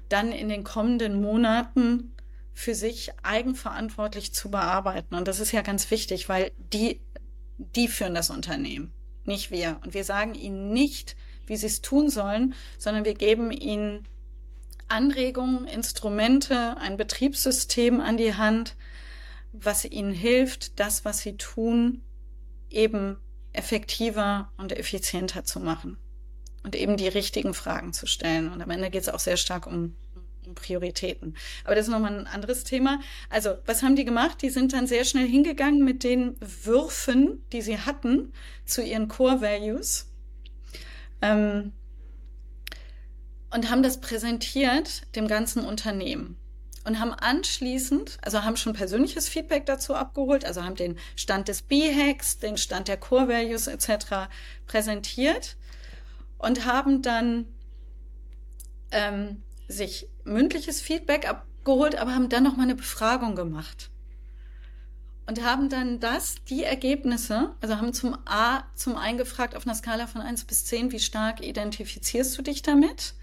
[0.10, 2.14] dann in den kommenden Monaten
[2.54, 5.16] für sich eigenverantwortlich zu bearbeiten.
[5.16, 7.02] Und das ist ja ganz wichtig, weil die,
[7.58, 8.92] die führen das Unternehmen,
[9.24, 9.80] nicht wir.
[9.84, 14.08] Und wir sagen ihnen nicht, wie sie es tun sollen, sondern wir geben ihnen
[14.90, 18.76] Anregungen, Instrumente, ein Betriebssystem an die Hand,
[19.52, 22.02] was ihnen hilft, das, was sie tun,
[22.70, 23.18] eben
[23.54, 25.98] effektiver und effizienter zu machen
[26.64, 28.52] und eben die richtigen Fragen zu stellen.
[28.52, 29.96] Und am Ende geht es auch sehr stark um,
[30.46, 31.36] um Prioritäten.
[31.64, 33.00] Aber das ist nochmal ein anderes Thema.
[33.30, 34.42] Also, was haben die gemacht?
[34.42, 38.34] Die sind dann sehr schnell hingegangen mit den Würfen, die sie hatten,
[38.66, 40.08] zu ihren Core Values.
[41.22, 41.74] Ähm,
[43.52, 46.38] und haben das präsentiert dem ganzen Unternehmen
[46.86, 51.62] und haben anschließend, also haben schon persönliches Feedback dazu abgeholt, also haben den Stand des
[51.62, 54.30] B-Hacks, den Stand der Core Values etc.
[54.66, 55.58] präsentiert
[56.38, 57.46] und haben dann
[58.92, 63.92] ähm, sich mündliches Feedback abgeholt, aber haben dann noch mal eine Befragung gemacht
[65.30, 69.76] und haben dann das, die Ergebnisse, also haben zum A, zum einen gefragt auf einer
[69.76, 73.14] Skala von 1 bis 10, wie stark identifizierst du dich damit?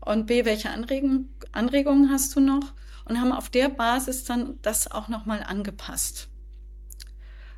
[0.00, 2.72] Und B, welche Anregungen hast du noch?
[3.04, 6.28] Und haben auf der Basis dann das auch nochmal angepasst.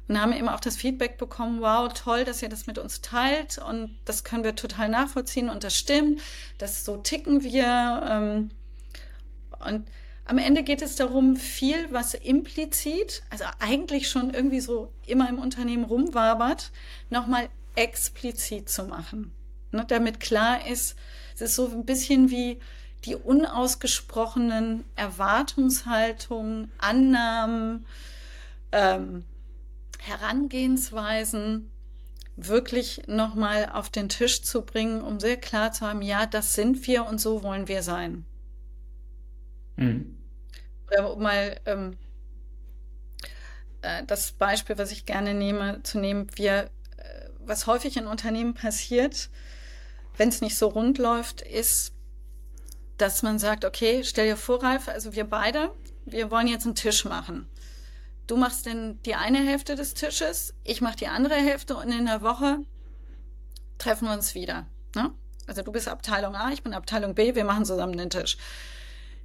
[0.08, 3.58] Und haben eben auch das Feedback bekommen, wow, toll, dass ihr das mit uns teilt
[3.58, 6.20] und das können wir total nachvollziehen und das stimmt,
[6.58, 8.02] das so ticken wir.
[8.10, 8.50] Ähm,
[9.64, 9.86] und
[10.30, 15.40] am Ende geht es darum, viel, was implizit, also eigentlich schon irgendwie so immer im
[15.40, 16.70] Unternehmen rumwabert,
[17.10, 19.32] nochmal explizit zu machen.
[19.72, 20.94] Ne, damit klar ist,
[21.34, 22.60] es ist so ein bisschen wie
[23.06, 27.84] die unausgesprochenen Erwartungshaltungen, Annahmen,
[28.70, 29.24] ähm,
[29.98, 31.72] Herangehensweisen
[32.36, 36.86] wirklich nochmal auf den Tisch zu bringen, um sehr klar zu haben, ja, das sind
[36.86, 38.24] wir und so wollen wir sein.
[39.74, 40.19] Mhm.
[40.90, 41.96] Oder um mal ähm,
[43.82, 48.54] äh, das Beispiel, was ich gerne nehme, zu nehmen, wir, äh, was häufig in Unternehmen
[48.54, 49.30] passiert,
[50.16, 51.94] wenn es nicht so rund läuft, ist,
[52.98, 55.70] dass man sagt, okay, stell dir vor, Ralf, also wir beide,
[56.04, 57.48] wir wollen jetzt einen Tisch machen.
[58.26, 62.06] Du machst denn die eine Hälfte des Tisches, ich mache die andere Hälfte und in
[62.06, 62.58] der Woche
[63.78, 64.66] treffen wir uns wieder.
[64.94, 65.12] Ne?
[65.46, 68.36] Also du bist Abteilung A, ich bin Abteilung B, wir machen zusammen den Tisch.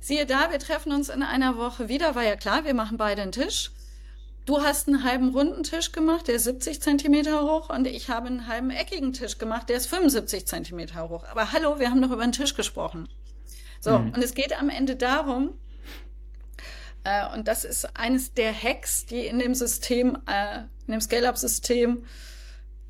[0.06, 3.24] Siehe da, wir treffen uns in einer Woche wieder, war ja klar, wir machen beide
[3.24, 3.72] einen Tisch.
[4.46, 8.28] Du hast einen halben runden Tisch gemacht, der ist 70 Zentimeter hoch und ich habe
[8.28, 11.24] einen halben eckigen Tisch gemacht, der ist 75 Zentimeter hoch.
[11.24, 13.10] Aber hallo, wir haben doch über einen Tisch gesprochen.
[13.80, 14.12] So, mhm.
[14.12, 15.56] und es geht am Ende darum,
[17.04, 22.06] äh, und das ist eines der Hacks, die in dem System, äh, in dem Scale-Up-System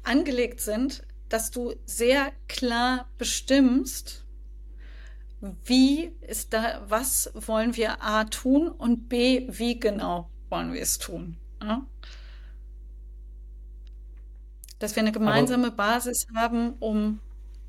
[0.04, 4.25] angelegt sind, dass du sehr klar bestimmst,
[5.66, 10.98] wie ist da, was wollen wir A tun und B, wie genau wollen wir es
[10.98, 11.38] tun.
[11.62, 11.86] Ja?
[14.80, 17.20] Dass wir eine gemeinsame Aber Basis haben, um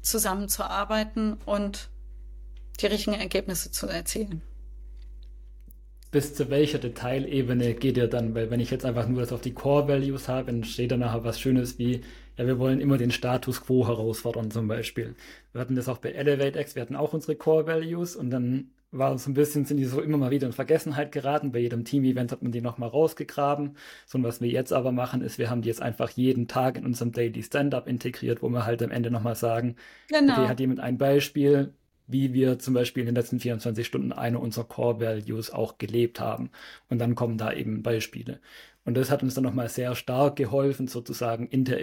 [0.02, 1.90] zusammenzuarbeiten und
[2.80, 4.42] die richtigen Ergebnisse zu erzielen.
[6.10, 8.34] Bis zu welcher Detailebene geht ihr dann?
[8.34, 10.96] Weil wenn ich jetzt einfach nur das auf die Core Values habe, dann steht da
[10.96, 12.02] nachher was Schönes wie,
[12.37, 15.14] ja, wir wollen immer den Status quo herausfordern zum Beispiel.
[15.53, 19.18] Wir hatten das auch bei ElevateX, wir hatten auch unsere Core Values und dann war
[19.18, 21.53] so ein bisschen, sind die so immer mal wieder in Vergessenheit geraten.
[21.53, 23.77] Bei jedem Team-Event hat man die nochmal rausgegraben.
[24.07, 26.77] So, und was wir jetzt aber machen, ist, wir haben die jetzt einfach jeden Tag
[26.77, 29.77] in unserem Daily Stand-Up integriert, wo wir halt am Ende nochmal sagen,
[30.09, 30.35] genau.
[30.35, 31.75] okay, hat jemand ein Beispiel,
[32.07, 36.20] wie wir zum Beispiel in den letzten 24 Stunden eine unserer Core Values auch gelebt
[36.20, 36.51] haben.
[36.88, 38.40] Und dann kommen da eben Beispiele.
[38.87, 41.81] Und das hat uns dann nochmal sehr stark geholfen, sozusagen in der,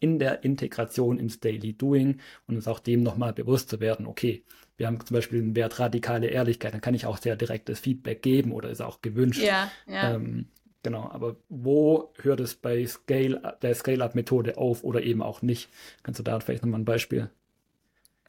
[0.00, 4.42] in der Integration ins Daily Doing und uns auch dem nochmal bewusst zu werden, okay,
[4.76, 8.22] wir haben zum Beispiel den Wert radikale Ehrlichkeit, dann kann ich auch sehr direktes Feedback
[8.22, 9.42] geben oder ist auch gewünscht.
[9.42, 10.14] Ja, ja.
[10.14, 10.48] Ähm,
[10.82, 15.70] genau, aber wo hört es bei Scale, der Scale-Up-Methode auf oder eben auch nicht?
[16.02, 17.30] Kannst du da vielleicht nochmal ein Beispiel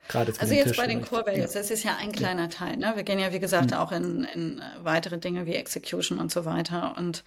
[0.07, 1.61] Gerade also jetzt Tisch bei den Core Values, ja.
[1.61, 2.47] das ist ja ein kleiner ja.
[2.49, 2.77] Teil.
[2.77, 2.93] Ne?
[2.95, 3.77] Wir gehen ja, wie gesagt, mhm.
[3.77, 6.95] auch in, in weitere Dinge wie Execution und so weiter.
[6.97, 7.23] Und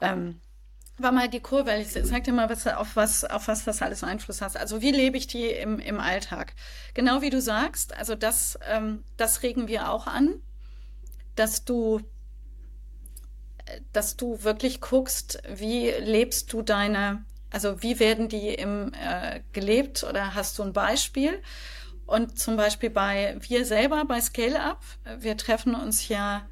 [0.00, 0.40] ähm,
[0.96, 4.04] war mal die Core Values, sag dir mal, was, auf, was, auf was das alles
[4.04, 4.56] Einfluss hast.
[4.56, 6.54] Also wie lebe ich die im, im Alltag?
[6.94, 10.34] Genau wie du sagst, also das, ähm, das regen wir auch an,
[11.34, 12.00] dass du
[13.92, 20.04] dass du wirklich guckst, wie lebst du deine, also wie werden die im äh, gelebt
[20.04, 21.40] oder hast du ein Beispiel?
[22.06, 24.82] Und zum Beispiel bei wir selber, bei Scale Up,
[25.18, 26.46] wir treffen uns ja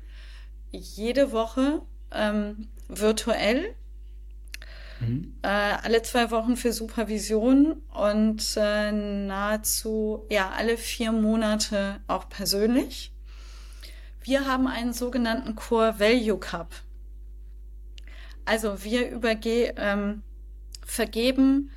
[0.71, 3.75] jede Woche ähm, virtuell,
[5.01, 5.35] mhm.
[5.43, 13.13] äh, alle zwei Wochen für Supervision und äh, nahezu ja alle vier Monate auch persönlich.
[14.23, 16.75] Wir haben einen sogenannten Core Value Cup.
[18.45, 20.23] Also wir überge ähm,
[20.85, 21.71] vergeben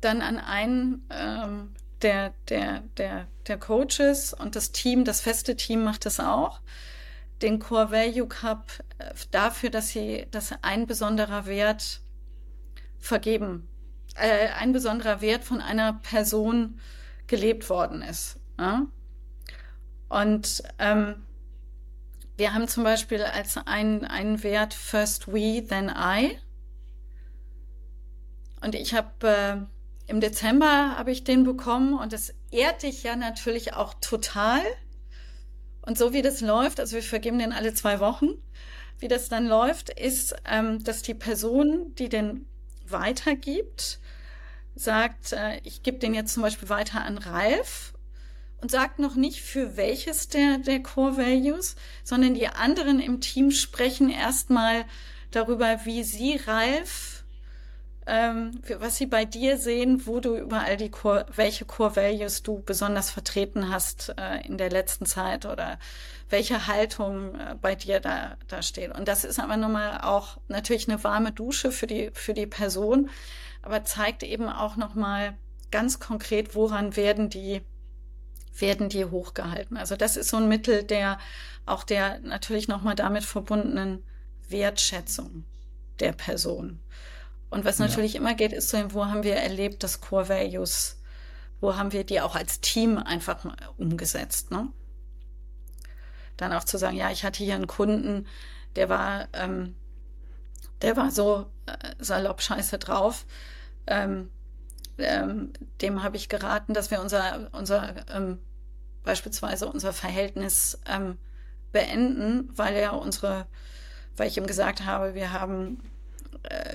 [0.00, 5.84] dann an einen ähm, der, der, der, der Coaches und das Team, das feste Team
[5.84, 6.60] macht das auch,
[7.42, 12.00] den Core Value Cup äh, dafür, dass sie, dass ein besonderer Wert
[12.98, 13.68] vergeben,
[14.16, 16.80] äh, ein besonderer Wert von einer Person
[17.26, 18.38] gelebt worden ist.
[18.58, 18.86] Ja?
[20.08, 21.24] Und ähm,
[22.36, 26.38] wir haben zum Beispiel als einen Wert First We, then I.
[28.62, 29.56] Und ich habe äh,
[30.10, 34.60] im Dezember habe ich den bekommen und das ehrt dich ja natürlich auch total.
[35.82, 38.30] Und so wie das läuft, also wir vergeben den alle zwei Wochen,
[38.98, 42.46] wie das dann läuft, ist, ähm, dass die Person, die den
[42.86, 44.00] weitergibt,
[44.74, 47.94] sagt, äh, ich gebe den jetzt zum Beispiel weiter an Ralf
[48.60, 53.52] und sagt noch nicht für welches der, der Core Values, sondern die anderen im Team
[53.52, 54.84] sprechen erstmal
[55.30, 57.19] darüber, wie sie Ralf
[58.10, 62.60] ähm, was sie bei dir sehen, wo du überall die Core, welche Core Values du
[62.60, 65.78] besonders vertreten hast äh, in der letzten Zeit oder
[66.28, 68.92] welche Haltung äh, bei dir da, da steht.
[68.92, 73.10] Und das ist aber nochmal auch natürlich eine warme Dusche für die, für die Person,
[73.62, 75.36] aber zeigt eben auch nochmal
[75.70, 77.62] ganz konkret, woran werden die,
[78.58, 79.76] werden die hochgehalten.
[79.76, 81.18] Also das ist so ein Mittel der,
[81.64, 84.02] auch der natürlich nochmal damit verbundenen
[84.48, 85.44] Wertschätzung
[86.00, 86.80] der Person.
[87.50, 88.20] Und was natürlich ja.
[88.20, 91.00] immer geht, ist so, wo haben wir erlebt, dass Core Values,
[91.60, 93.44] wo haben wir die auch als Team einfach
[93.76, 94.68] umgesetzt, ne?
[96.36, 98.26] Dann auch zu sagen, ja, ich hatte hier einen Kunden,
[98.76, 99.74] der war, ähm,
[100.80, 103.26] der war so äh, salopp scheiße drauf.
[103.86, 104.30] Ähm,
[104.96, 108.38] ähm, dem habe ich geraten, dass wir unser, unser ähm,
[109.02, 111.18] beispielsweise unser Verhältnis ähm,
[111.72, 113.46] beenden, weil er unsere,
[114.16, 115.82] weil ich ihm gesagt habe, wir haben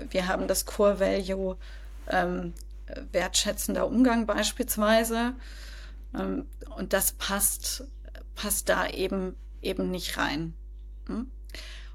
[0.09, 1.57] wir haben das Core Value
[2.07, 2.53] ähm,
[3.11, 5.33] wertschätzender Umgang beispielsweise.
[6.13, 7.85] Ähm, und das passt,
[8.35, 10.53] passt da eben, eben nicht rein.
[11.07, 11.27] Hm?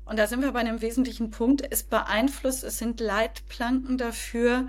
[0.04, 1.62] Und da sind wir bei einem wesentlichen Punkt.
[1.70, 4.68] Es beeinflusst, es sind Leitplanken dafür,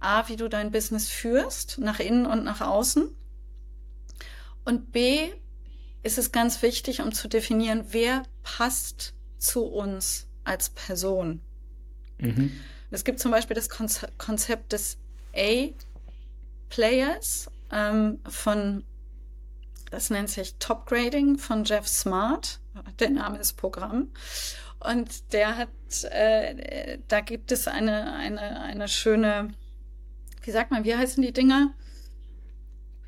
[0.00, 3.08] A, wie du dein Business führst, nach innen und nach außen.
[4.64, 5.30] Und B,
[6.02, 11.40] ist es ganz wichtig, um zu definieren, wer passt zu uns als Person.
[12.22, 12.52] Mhm.
[12.90, 14.98] Es gibt zum Beispiel das Konzept des
[15.34, 15.90] A-Players
[17.70, 18.84] ähm, von,
[19.90, 22.60] das nennt sich Top Grading von Jeff Smart.
[22.98, 24.10] Der Name ist Programm.
[24.80, 25.68] Und der hat,
[26.10, 29.52] äh, da gibt es eine, eine, eine schöne,
[30.42, 31.72] wie sagt man, wie heißen die Dinger?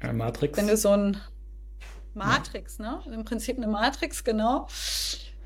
[0.00, 0.56] Eine Matrix.
[0.56, 1.16] Wenn du so ein
[2.14, 3.02] Matrix, ja.
[3.06, 3.14] ne?
[3.14, 4.68] Im Prinzip eine Matrix, genau.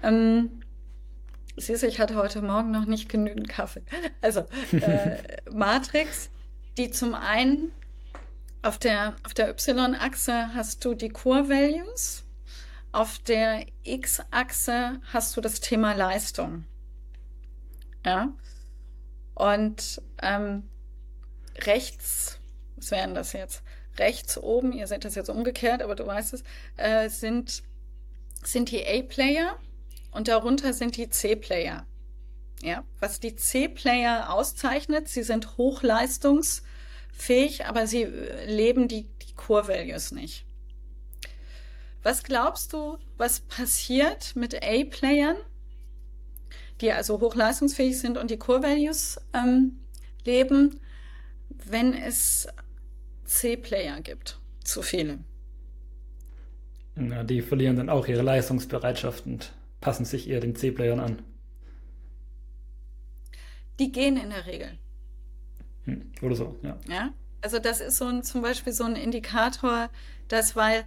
[0.02, 0.60] Ähm,
[1.58, 3.82] Siehst du, ich hatte heute Morgen noch nicht genügend Kaffee.
[4.20, 5.18] Also äh,
[5.52, 6.30] Matrix,
[6.76, 7.72] die zum einen
[8.62, 12.24] auf der, auf der Y-Achse hast du die Core Values,
[12.92, 16.64] auf der X-Achse hast du das Thema Leistung.
[18.06, 18.32] Ja.
[19.34, 20.68] Und ähm,
[21.62, 22.38] rechts,
[22.76, 23.62] was wären das jetzt?
[23.98, 26.44] Rechts oben, ihr seht das jetzt umgekehrt, aber du weißt es,
[26.76, 27.64] äh, sind,
[28.44, 29.58] sind die A-Player
[30.10, 31.86] und darunter sind die C-Player.
[32.62, 39.68] Ja, was die C-Player auszeichnet, sie sind hochleistungsfähig, aber sie äh, leben die, die Core
[39.68, 40.44] Values nicht.
[42.02, 45.36] Was glaubst du, was passiert mit A-Playern,
[46.80, 49.80] die also hochleistungsfähig sind und die Core-Values ähm,
[50.24, 50.80] leben,
[51.50, 52.48] wenn es
[53.24, 54.38] C-Player gibt?
[54.64, 55.18] Zu viele.
[56.94, 61.22] Na, die verlieren dann auch ihre Leistungsbereitschaft und passen sich eher den C-Playern an.
[63.78, 64.78] Die gehen in der Regel.
[65.84, 66.78] Hm, oder so, ja.
[66.88, 69.90] Ja, also das ist so ein, zum Beispiel so ein Indikator,
[70.28, 70.84] dass, weil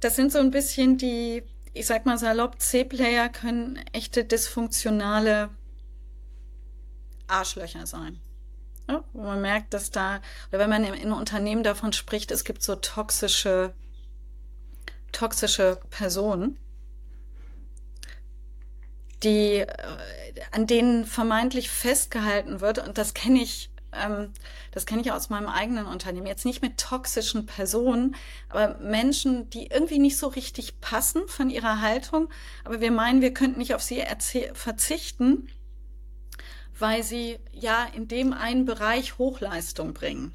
[0.00, 1.42] das sind so ein bisschen die,
[1.74, 5.50] ich sag mal salopp, C-Player können echte dysfunktionale
[7.26, 8.20] Arschlöcher sein.
[8.88, 12.62] Ja, wo man merkt, dass da, oder wenn man in Unternehmen davon spricht, es gibt
[12.62, 13.74] so toxische,
[15.12, 16.58] toxische Personen,
[19.22, 19.66] die, äh,
[20.50, 24.32] an denen vermeintlich festgehalten wird, und das kenne ich ähm,
[24.70, 28.16] das kenne ich aus meinem eigenen Unternehmen, jetzt nicht mit toxischen Personen,
[28.48, 32.28] aber Menschen, die irgendwie nicht so richtig passen von ihrer Haltung,
[32.64, 34.02] aber wir meinen, wir könnten nicht auf sie
[34.54, 35.48] verzichten,
[36.78, 40.34] weil sie ja in dem einen Bereich Hochleistung bringen.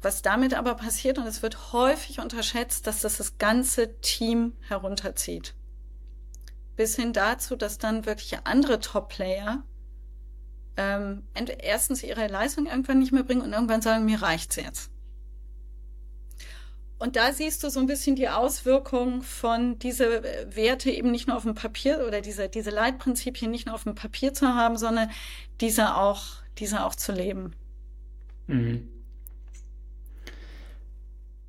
[0.00, 5.54] Was damit aber passiert, und es wird häufig unterschätzt, dass das das ganze Team herunterzieht.
[6.76, 9.62] Bis hin dazu, dass dann wirklich andere Top-Player
[10.76, 11.22] ähm,
[11.58, 14.90] erstens ihre Leistung irgendwann nicht mehr bringen und irgendwann sagen, mir reicht's jetzt.
[16.98, 20.22] Und da siehst du so ein bisschen die Auswirkung von diese
[20.54, 23.94] Werte eben nicht nur auf dem Papier oder diese, diese Leitprinzipien nicht nur auf dem
[23.94, 25.10] Papier zu haben, sondern
[25.60, 26.22] diese auch,
[26.58, 27.52] diese auch zu leben.
[28.46, 28.88] Mhm.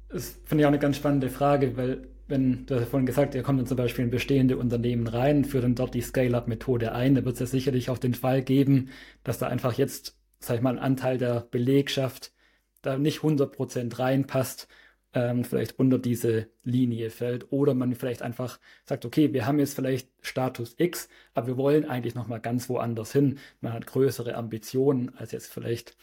[0.09, 3.35] Das finde ich auch eine ganz spannende Frage, weil wenn, du hast ja vorhin gesagt,
[3.35, 7.15] ihr kommt dann zum Beispiel in bestehende Unternehmen rein, führt dann dort die Scale-Up-Methode ein,
[7.15, 8.89] da wird es ja sicherlich auch den Fall geben,
[9.23, 12.33] dass da einfach jetzt, sag ich mal, ein Anteil der Belegschaft
[12.81, 14.67] da nicht 100% reinpasst,
[15.13, 19.75] ähm, vielleicht unter diese Linie fällt oder man vielleicht einfach sagt, okay, wir haben jetzt
[19.75, 23.39] vielleicht Status X, aber wir wollen eigentlich nochmal ganz woanders hin.
[23.61, 25.95] Man hat größere Ambitionen als jetzt vielleicht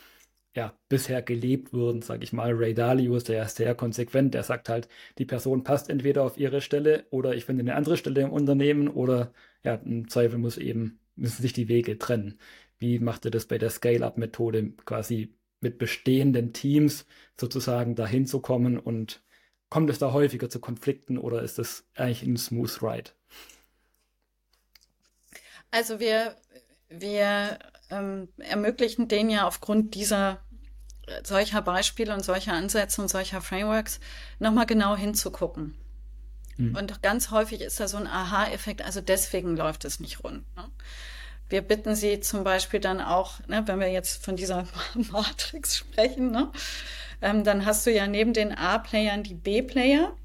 [0.55, 2.53] ja, bisher gelebt wurden, sage ich mal.
[2.53, 4.35] Ray Dalio ist ja sehr konsequent.
[4.35, 4.89] Der sagt halt,
[5.19, 8.89] die Person passt entweder auf ihre Stelle oder ich finde eine andere Stelle im Unternehmen
[8.89, 9.33] oder
[9.65, 12.39] ja, im Zweifel muss eben, müssen sich die Wege trennen.
[12.79, 17.07] Wie macht er das bei der Scale-Up-Methode quasi mit bestehenden Teams
[17.39, 19.23] sozusagen dahin zu kommen und
[19.71, 23.11] kommt es da häufiger zu Konflikten oder ist das eigentlich ein Smooth Ride?
[25.71, 26.37] Also wir,
[26.91, 27.59] wir
[27.93, 30.41] ähm, ermöglichen denen ja aufgrund dieser
[31.07, 34.01] äh, solcher Beispiele und solcher Ansätze und solcher Frameworks
[34.39, 35.75] nochmal genau hinzugucken.
[36.57, 36.77] Mhm.
[36.77, 40.45] Und ganz häufig ist da so ein Aha-Effekt, also deswegen läuft es nicht rund.
[40.57, 40.65] Ne?
[41.49, 46.31] Wir bitten Sie zum Beispiel dann auch, ne, wenn wir jetzt von dieser Matrix sprechen,
[46.31, 46.51] ne,
[47.21, 50.17] ähm, dann hast du ja neben den A-Playern die B-Player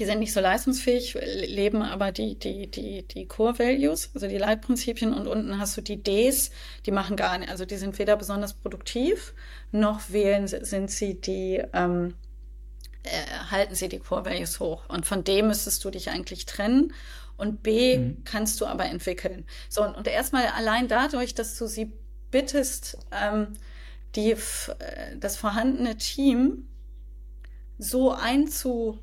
[0.00, 1.12] die sind nicht so leistungsfähig,
[1.46, 5.82] leben aber die, die, die, die Core Values, also die Leitprinzipien und unten hast du
[5.82, 6.50] die Ds,
[6.86, 9.34] die machen gar nicht, also die sind weder besonders produktiv,
[9.72, 12.14] noch wählen sind sie die, ähm,
[13.02, 13.10] äh,
[13.50, 14.88] halten sie die Core Values hoch.
[14.88, 16.94] Und von dem müsstest du dich eigentlich trennen.
[17.36, 18.24] Und B mhm.
[18.24, 19.44] kannst du aber entwickeln.
[19.68, 21.92] So, und, und erstmal allein dadurch, dass du sie
[22.30, 23.48] bittest, ähm,
[24.14, 24.36] die, äh,
[25.18, 26.68] das vorhandene Team
[27.78, 28.98] so einzu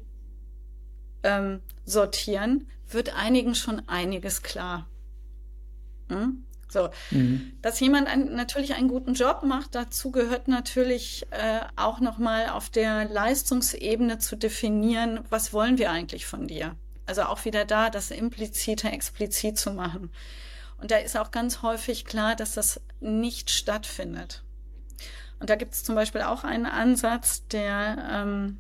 [1.28, 4.88] ähm, sortieren, wird einigen schon einiges klar.
[6.10, 6.44] Hm?
[6.70, 7.54] So, mhm.
[7.62, 12.70] dass jemand ein, natürlich einen guten Job macht, dazu gehört natürlich äh, auch nochmal auf
[12.70, 16.76] der Leistungsebene zu definieren, was wollen wir eigentlich von dir?
[17.06, 20.12] Also auch wieder da, das implizite explizit zu machen.
[20.78, 24.44] Und da ist auch ganz häufig klar, dass das nicht stattfindet.
[25.40, 28.60] Und da gibt es zum Beispiel auch einen Ansatz, der ähm,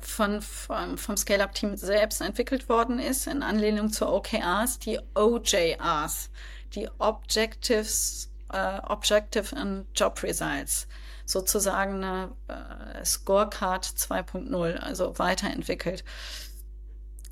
[0.00, 6.30] von, vom, vom Scale-Up-Team selbst entwickelt worden ist, in Anlehnung zu OKRs, die OJRs,
[6.74, 10.86] die Objectives, äh, Objective and Job Results,
[11.24, 16.04] sozusagen eine äh, Scorecard 2.0, also weiterentwickelt.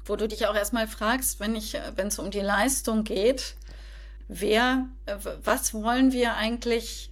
[0.04, 3.56] Wo du dich auch erstmal fragst, wenn ich, wenn es um die Leistung geht,
[4.28, 4.86] wer,
[5.42, 7.10] was wollen wir eigentlich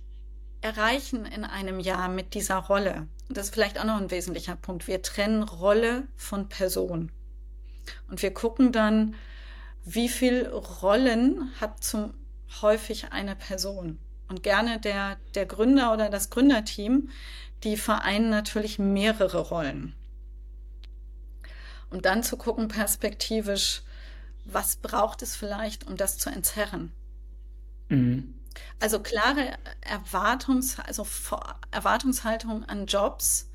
[0.64, 3.06] erreichen in einem Jahr mit dieser Rolle?
[3.28, 4.86] das ist vielleicht auch noch ein wesentlicher Punkt.
[4.86, 7.10] Wir trennen Rolle von Person.
[8.08, 9.14] Und wir gucken dann,
[9.84, 12.14] wie viel Rollen hat zum
[12.62, 13.98] häufig eine Person.
[14.28, 17.10] Und gerne der, der Gründer oder das Gründerteam,
[17.62, 19.94] die vereinen natürlich mehrere Rollen.
[21.90, 23.82] Um dann zu gucken, perspektivisch,
[24.44, 26.92] was braucht es vielleicht, um das zu entzerren.
[27.88, 28.33] Mhm.
[28.84, 31.06] Also klare Erwartungs, also
[31.70, 33.48] Erwartungshaltung an Jobs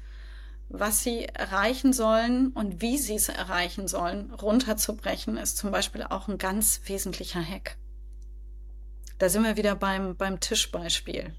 [0.69, 6.27] was sie erreichen sollen und wie sie es erreichen sollen, runterzubrechen, ist zum Beispiel auch
[6.27, 7.77] ein ganz wesentlicher Hack.
[9.19, 11.35] Da sind wir wieder beim, beim Tischbeispiel.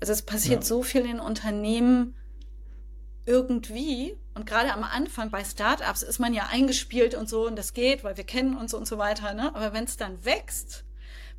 [0.00, 0.66] Also es passiert ja.
[0.66, 2.16] so viel in Unternehmen
[3.26, 7.74] irgendwie und gerade am Anfang bei Startups ist man ja eingespielt und so und das
[7.74, 9.34] geht, weil wir kennen uns und so weiter.
[9.34, 9.54] Ne?
[9.54, 10.84] Aber wenn es dann wächst,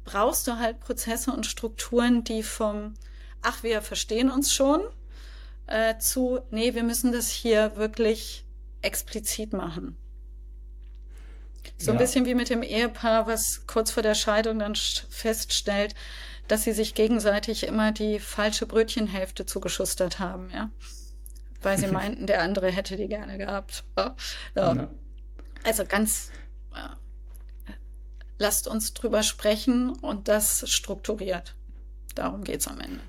[0.04, 2.94] brauchst du halt Prozesse und Strukturen, die vom
[3.42, 4.82] Ach, wir verstehen uns schon
[5.68, 8.46] äh, zu, nee, wir müssen das hier wirklich
[8.82, 9.98] explizit machen.
[11.78, 11.94] So ja.
[11.94, 15.96] ein bisschen wie mit dem Ehepaar, was kurz vor der Scheidung dann feststellt,
[16.48, 20.70] dass sie sich gegenseitig immer die falsche Brötchenhälfte zugeschustert haben, ja.
[21.62, 23.84] Weil sie meinten, der andere hätte die gerne gehabt.
[23.98, 24.16] Ja.
[25.64, 26.32] Also ganz,
[28.42, 31.56] lasst uns drüber sprechen und das strukturiert.
[32.16, 33.00] Darum geht es am Ende.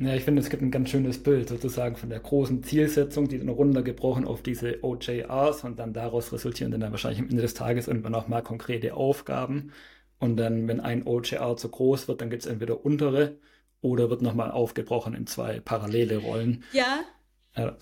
[0.00, 3.38] Ja, ich finde, es gibt ein ganz schönes Bild sozusagen von der großen Zielsetzung, die
[3.38, 7.86] dann runtergebrochen auf diese OJRs und dann daraus resultieren dann wahrscheinlich am Ende des Tages
[7.86, 9.70] irgendwann auch mal konkrete Aufgaben.
[10.18, 13.38] Und dann, wenn ein OJR zu groß wird, dann gibt es entweder untere
[13.82, 16.64] oder wird nochmal aufgebrochen in zwei parallele Rollen.
[16.72, 17.02] Ja.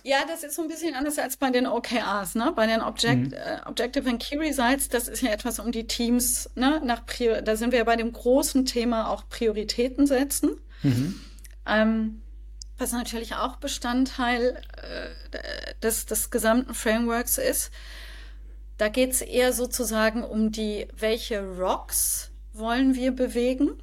[0.02, 0.24] Ja.
[0.26, 2.52] Das ist so ein bisschen anders als bei den OKRs, ne?
[2.54, 3.32] Bei den Object, mhm.
[3.32, 6.80] äh, Objective and Key Results, das ist ja etwas um die Teams, ne?
[6.84, 10.60] Nach Prior da sind wir ja bei dem großen Thema auch Prioritäten setzen.
[10.82, 11.20] Mhm.
[11.66, 12.22] Ähm,
[12.78, 17.70] was natürlich auch Bestandteil äh, des, des gesamten Frameworks ist.
[18.76, 23.80] Da geht es eher sozusagen um die, welche Rocks wollen wir bewegen?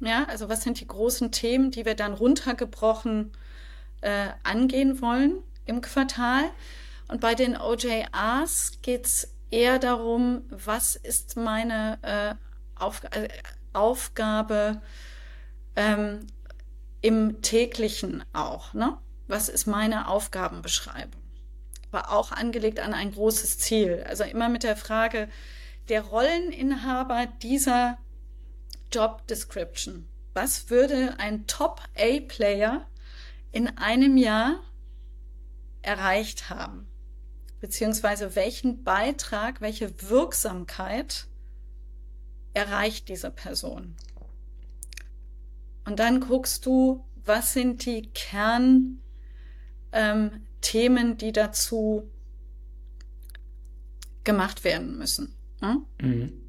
[0.00, 3.51] Ja, also was sind die großen Themen, die wir dann runtergebrochen äh,
[4.42, 6.44] angehen wollen im Quartal?
[7.08, 12.34] Und bei den OJRs geht es eher darum, was ist meine äh,
[12.82, 13.28] Auf äh,
[13.74, 14.80] Aufgabe
[15.76, 16.26] ähm,
[17.00, 18.74] im täglichen auch.
[18.74, 18.96] Ne?
[19.28, 21.20] Was ist meine Aufgabenbeschreibung?
[21.90, 24.04] Aber auch angelegt an ein großes Ziel.
[24.08, 25.28] Also immer mit der Frage,
[25.88, 27.98] der Rolleninhaber dieser
[28.90, 30.08] Job Description.
[30.34, 32.86] Was würde ein Top-A-Player
[33.52, 34.60] in einem Jahr
[35.82, 36.86] erreicht haben?
[37.60, 41.28] Beziehungsweise welchen Beitrag, welche Wirksamkeit
[42.54, 43.94] erreicht diese Person?
[45.84, 49.00] Und dann guckst du, was sind die Kernthemen,
[49.92, 52.10] ähm, die dazu
[54.24, 55.34] gemacht werden müssen.
[55.60, 55.84] Hm?
[56.00, 56.41] Mhm.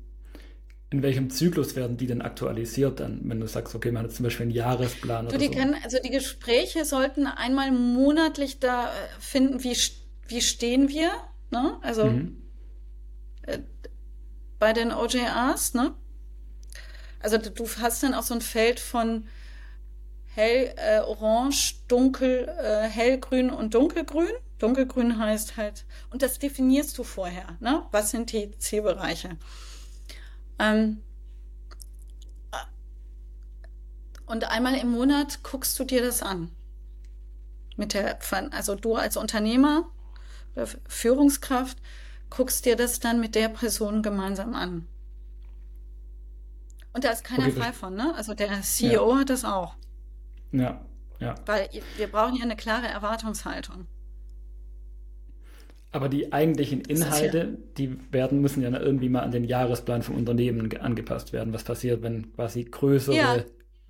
[0.94, 4.26] In welchem Zyklus werden die denn aktualisiert dann, wenn du sagst, okay, man hat zum
[4.26, 5.54] Beispiel einen Jahresplan du, oder die so?
[5.54, 9.76] Können, also die Gespräche sollten einmal monatlich da äh, finden, wie,
[10.28, 11.10] wie stehen wir,
[11.50, 11.80] ne?
[11.82, 12.44] Also mhm.
[13.42, 13.58] äh,
[14.60, 15.96] bei den OJRs, ne?
[17.20, 19.26] Also du hast dann auch so ein Feld von
[20.36, 24.30] hell, äh, orange, dunkel, äh, hellgrün und dunkelgrün.
[24.60, 27.82] Dunkelgrün heißt halt, und das definierst du vorher, ne?
[27.90, 29.38] Was sind die Zielbereiche?
[30.60, 31.02] Ähm,
[34.26, 36.52] und einmal im Monat guckst du dir das an.
[37.76, 38.20] Mit der,
[38.52, 39.90] also du als Unternehmer,
[40.88, 41.78] Führungskraft,
[42.30, 44.88] guckst dir das dann mit der Person gemeinsam an.
[46.94, 48.14] Und da ist keiner okay, frei von, ne?
[48.16, 49.20] Also der CEO ja.
[49.20, 49.76] hat das auch.
[50.52, 50.86] Ja,
[51.20, 51.36] ja.
[51.46, 53.88] Weil wir brauchen ja eine klare Erwartungshaltung.
[55.94, 60.76] Aber die eigentlichen Inhalte, die werden, müssen ja irgendwie mal an den Jahresplan vom Unternehmen
[60.78, 61.54] angepasst werden.
[61.54, 63.44] Was passiert, wenn quasi größere, ja.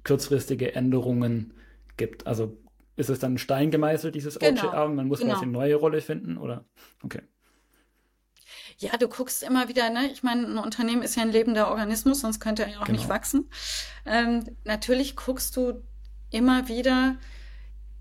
[0.03, 1.53] kurzfristige Änderungen
[1.95, 2.27] gibt?
[2.27, 2.57] Also
[2.97, 4.67] ist es dann ein Stein gemeißelt, dieses genau.
[4.67, 5.31] OJR, und man muss genau.
[5.31, 6.37] quasi eine neue Rolle finden?
[6.37, 6.65] Oder?
[7.03, 7.21] Okay.
[8.79, 10.11] Ja, du guckst immer wieder, ne?
[10.11, 12.99] Ich meine, ein Unternehmen ist ja ein lebender Organismus, sonst könnte er ja auch genau.
[12.99, 13.49] nicht wachsen.
[14.05, 15.81] Ähm, natürlich guckst du
[16.31, 17.15] immer wieder,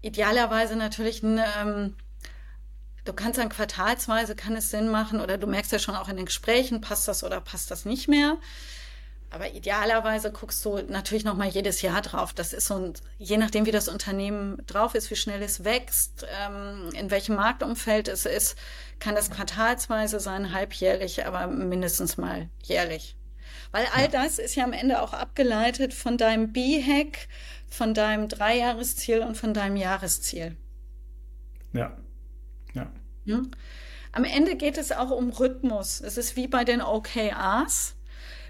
[0.00, 1.94] idealerweise natürlich ein, ähm,
[3.04, 6.16] du kannst dann quartalsweise, kann es Sinn machen, oder du merkst ja schon auch in
[6.16, 8.38] den Gesprächen, passt das oder passt das nicht mehr.
[9.30, 12.34] Aber idealerweise guckst du natürlich noch mal jedes Jahr drauf.
[12.34, 16.26] Das ist so ein, je nachdem, wie das Unternehmen drauf ist, wie schnell es wächst,
[16.42, 18.56] ähm, in welchem Marktumfeld es ist,
[18.98, 23.16] kann das quartalsweise sein, halbjährlich, aber mindestens mal jährlich.
[23.70, 27.26] Weil all das ist ja am Ende auch abgeleitet von deinem B-Hack,
[27.70, 30.56] von deinem Dreijahresziel und von deinem Jahresziel.
[31.72, 31.96] Ja.
[33.26, 33.50] Hm?
[34.12, 36.00] Am Ende geht es auch um Rhythmus.
[36.00, 37.94] Es ist wie bei den OKRs,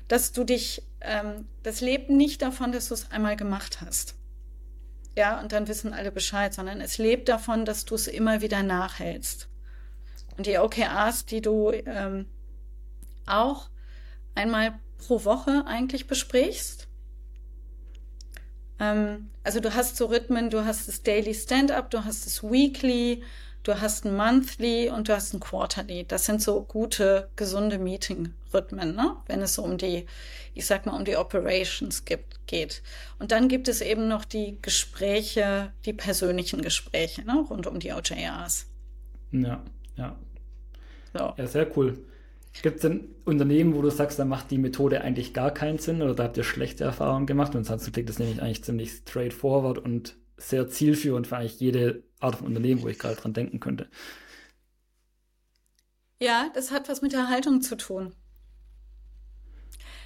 [0.09, 4.17] dass du dich, ähm, das lebt nicht davon, dass du es einmal gemacht hast.
[5.17, 8.63] Ja, und dann wissen alle Bescheid, sondern es lebt davon, dass du es immer wieder
[8.63, 9.49] nachhältst.
[10.37, 12.27] Und die OKRs, die du ähm,
[13.27, 13.69] auch
[14.35, 16.89] einmal pro Woche eigentlich besprichst,
[18.81, 23.23] ähm, also du hast so Rhythmen, du hast das Daily Stand-up, du hast das Weekly,
[23.63, 26.05] du hast ein Monthly und du hast ein Quarterly.
[26.07, 29.17] Das sind so gute, gesunde Meeting-Rhythmen, ne?
[29.27, 30.07] wenn es so um die,
[30.55, 32.83] ich sag mal, um die Operations gibt, geht.
[33.19, 37.45] Und dann gibt es eben noch die Gespräche, die persönlichen Gespräche ne?
[37.49, 38.67] rund um die OJRs.
[39.33, 39.63] Ja,
[39.97, 40.17] ja.
[41.13, 41.35] So.
[41.37, 41.99] Ja, sehr cool.
[42.61, 46.03] Gibt es denn Unternehmen, wo du sagst, da macht die Methode eigentlich gar keinen Sinn
[46.03, 47.55] oder da habt ihr schlechte Erfahrungen gemacht?
[47.55, 52.37] Und sonst klingt das nämlich eigentlich ziemlich straightforward und sehr zielführend für eigentlich jede Art
[52.37, 53.89] von Unternehmen, wo ich gerade dran denken könnte.
[56.21, 58.15] Ja, das hat was mit der Haltung zu tun.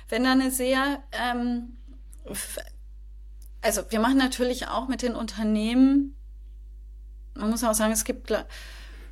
[0.08, 1.76] Wenn da eine sehr, ähm,
[3.60, 6.16] also wir machen natürlich auch mit den Unternehmen,
[7.34, 8.32] man muss auch sagen, es gibt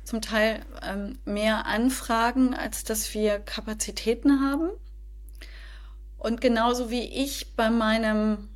[0.03, 4.71] zum Teil ähm, mehr Anfragen, als dass wir Kapazitäten haben.
[6.17, 8.49] Und genauso wie ich bei meinem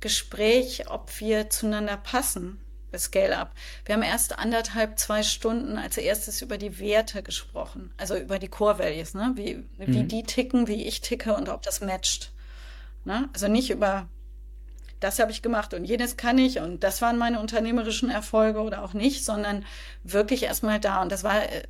[0.00, 2.60] Gespräch, ob wir zueinander passen,
[2.98, 3.52] Scale-Up.
[3.84, 8.48] Wir haben erst anderthalb, zwei Stunden als erstes über die Werte gesprochen, also über die
[8.48, 9.32] Core Values, ne?
[9.34, 9.66] wie, mhm.
[9.78, 12.32] wie die ticken, wie ich ticke und ob das matcht.
[13.04, 13.28] Ne?
[13.32, 14.08] Also nicht über
[15.00, 18.82] das habe ich gemacht und jenes kann ich und das waren meine unternehmerischen Erfolge oder
[18.82, 19.66] auch nicht, sondern
[20.02, 21.02] wirklich erstmal da.
[21.02, 21.62] Und das war äh,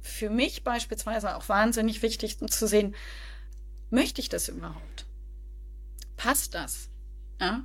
[0.00, 2.94] für mich beispielsweise auch wahnsinnig wichtig zu sehen,
[3.90, 5.06] möchte ich das überhaupt?
[6.16, 6.88] Passt das?
[7.40, 7.64] Ja?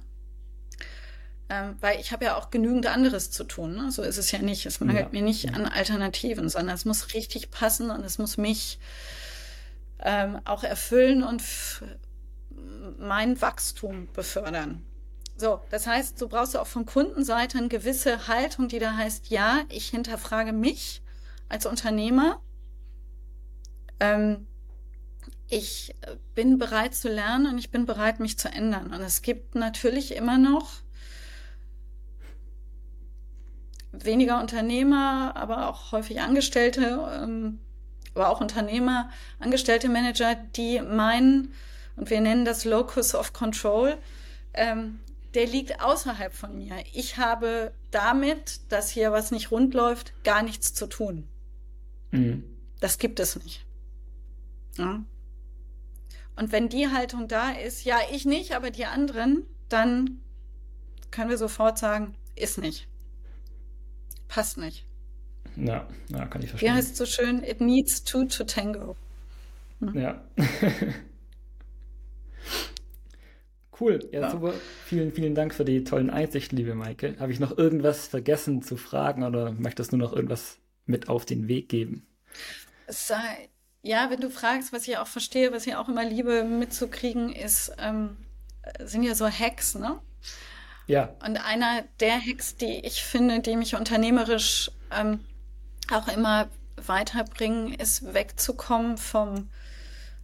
[1.47, 3.75] Ähm, weil ich habe ja auch genügend anderes zu tun.
[3.75, 3.91] Ne?
[3.91, 4.65] So ist es ja nicht.
[4.65, 5.11] Es mangelt ja.
[5.11, 8.79] mir nicht an Alternativen, sondern es muss richtig passen und es muss mich
[9.99, 11.43] ähm, auch erfüllen und
[12.97, 14.83] mein Wachstum befördern.
[15.37, 19.63] So, das heißt, du brauchst auch von Kundenseite eine gewisse Haltung, die da heißt, ja,
[19.69, 21.03] ich hinterfrage mich
[21.49, 22.41] als Unternehmer.
[23.99, 24.47] Ähm,
[25.47, 25.93] ich
[26.33, 28.93] bin bereit zu lernen und ich bin bereit, mich zu ändern.
[28.93, 30.84] Und es gibt natürlich immer noch
[34.03, 37.59] weniger Unternehmer, aber auch häufig Angestellte, ähm,
[38.13, 41.53] aber auch Unternehmer, Angestellte Manager, die meinen,
[41.95, 43.97] und wir nennen das Locus of Control,
[44.53, 44.99] ähm,
[45.33, 46.75] der liegt außerhalb von mir.
[46.93, 51.27] Ich habe damit, dass hier was nicht rund läuft, gar nichts zu tun.
[52.11, 52.43] Mhm.
[52.79, 53.65] Das gibt es nicht.
[54.77, 55.03] Ja.
[56.37, 60.21] Und wenn die Haltung da ist, ja, ich nicht, aber die anderen, dann
[61.11, 62.87] können wir sofort sagen, ist nicht.
[64.35, 64.83] Passt nicht.
[65.55, 66.69] Ja, ja kann ich verstehen.
[66.69, 67.41] Wie heißt es so schön?
[67.41, 68.97] It needs two to tango.
[69.79, 69.97] Hm?
[69.97, 70.21] Ja.
[73.77, 73.99] Cool.
[74.13, 74.53] Ja, ja, super.
[74.85, 77.17] Vielen, vielen Dank für die tollen Einsichten, liebe Maike.
[77.19, 81.49] Habe ich noch irgendwas vergessen zu fragen oder möchtest du noch irgendwas mit auf den
[81.49, 82.07] Weg geben?
[82.87, 83.49] Sei,
[83.81, 87.73] ja, wenn du fragst, was ich auch verstehe, was ich auch immer liebe mitzukriegen, ist,
[87.77, 88.15] ähm,
[88.79, 89.99] sind ja so Hacks, ne?
[90.87, 91.15] Ja.
[91.25, 95.19] Und einer der Hacks, die ich finde, die mich unternehmerisch ähm,
[95.91, 99.49] auch immer weiterbringen, ist wegzukommen vom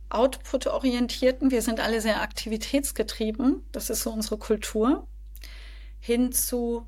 [0.09, 5.07] Output-orientierten, wir sind alle sehr aktivitätsgetrieben, das ist so unsere Kultur,
[5.99, 6.85] hin zu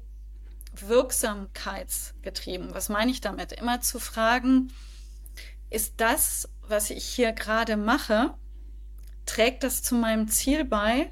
[0.75, 2.73] wirksamkeitsgetrieben.
[2.73, 3.53] Was meine ich damit?
[3.53, 4.73] Immer zu fragen,
[5.69, 8.33] ist das, was ich hier gerade mache,
[9.25, 11.11] trägt das zu meinem Ziel bei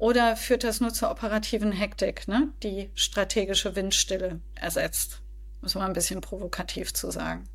[0.00, 2.48] oder führt das nur zur operativen Hektik, ne?
[2.64, 5.22] die strategische Windstille ersetzt?
[5.60, 7.48] Muss man ein bisschen provokativ zu sagen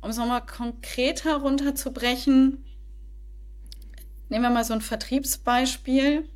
[0.00, 2.64] um es nochmal konkreter runterzubrechen,
[4.28, 6.28] nehmen wir mal so ein Vertriebsbeispiel.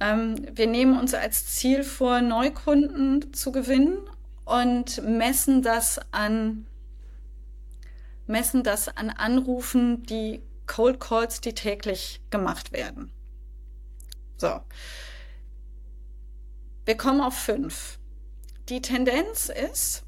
[0.00, 3.98] Ähm, wir nehmen uns als Ziel vor, Neukunden zu gewinnen
[4.44, 6.66] und messen das an,
[8.26, 13.10] messen das an Anrufen, die Cold Calls, die täglich gemacht werden.
[14.36, 14.60] So.
[16.84, 17.98] Wir kommen auf fünf.
[18.68, 20.04] Die Tendenz ist,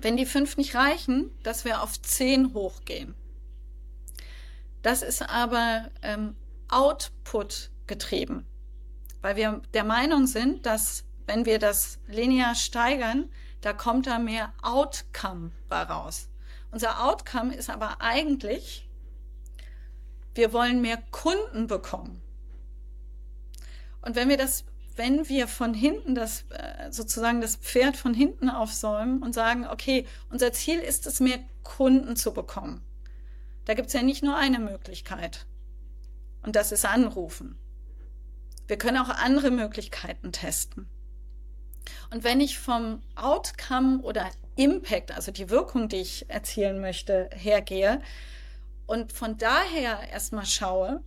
[0.00, 3.14] wenn die fünf nicht reichen, dass wir auf zehn hochgehen.
[4.82, 6.34] Das ist aber ähm,
[6.68, 8.44] Output getrieben,
[9.22, 14.52] weil wir der Meinung sind, dass wenn wir das linear steigern, da kommt da mehr
[14.62, 16.28] Outcome raus.
[16.72, 18.89] Unser Outcome ist aber eigentlich,
[20.34, 22.22] wir wollen mehr Kunden bekommen.
[24.02, 24.64] Und wenn wir das
[25.00, 30.06] wenn wir von hinten das äh, sozusagen das Pferd von hinten aufsäumen und sagen, okay,
[30.28, 32.84] unser Ziel ist es, mehr Kunden zu bekommen.
[33.64, 35.46] Da gibt es ja nicht nur eine Möglichkeit.
[36.42, 37.58] Und das ist Anrufen.
[38.66, 40.86] Wir können auch andere Möglichkeiten testen.
[42.10, 48.02] Und wenn ich vom Outcome oder Impact, also die Wirkung, die ich erzielen möchte, hergehe
[48.90, 51.04] und von daher erstmal schaue,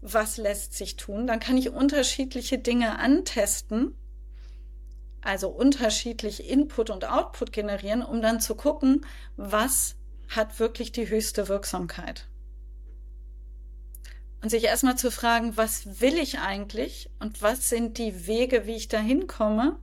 [0.00, 1.28] was lässt sich tun.
[1.28, 3.94] Dann kann ich unterschiedliche Dinge antesten,
[5.20, 9.06] also unterschiedlich Input und Output generieren, um dann zu gucken,
[9.36, 9.94] was
[10.30, 12.26] hat wirklich die höchste Wirksamkeit.
[14.40, 18.74] Und sich erstmal zu fragen, was will ich eigentlich und was sind die Wege, wie
[18.74, 19.78] ich da hinkomme,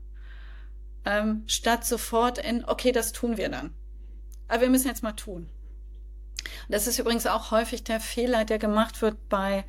[1.06, 3.74] ähm, statt sofort in, okay, das tun wir dann.
[4.50, 5.50] Aber wir müssen jetzt mal tun.
[6.68, 9.66] Das ist übrigens auch häufig der Fehler, der gemacht wird bei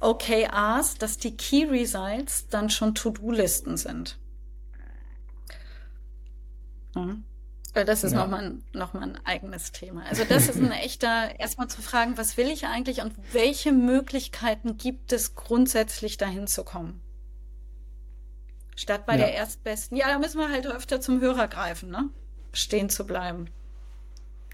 [0.00, 4.18] OKRs, dass die Key Results dann schon To-Do-Listen sind.
[6.94, 7.24] Hm.
[7.74, 8.18] Das ist ja.
[8.18, 10.02] nochmal ein, noch mal ein eigenes Thema.
[10.08, 14.78] Also das ist ein echter, erstmal zu fragen, was will ich eigentlich und welche Möglichkeiten
[14.78, 17.00] gibt es grundsätzlich dahin zu kommen?
[18.74, 19.26] Statt bei ja.
[19.26, 22.08] der erstbesten, ja, da müssen wir halt öfter zum Hörer greifen, ne?
[22.52, 23.50] Stehen zu bleiben.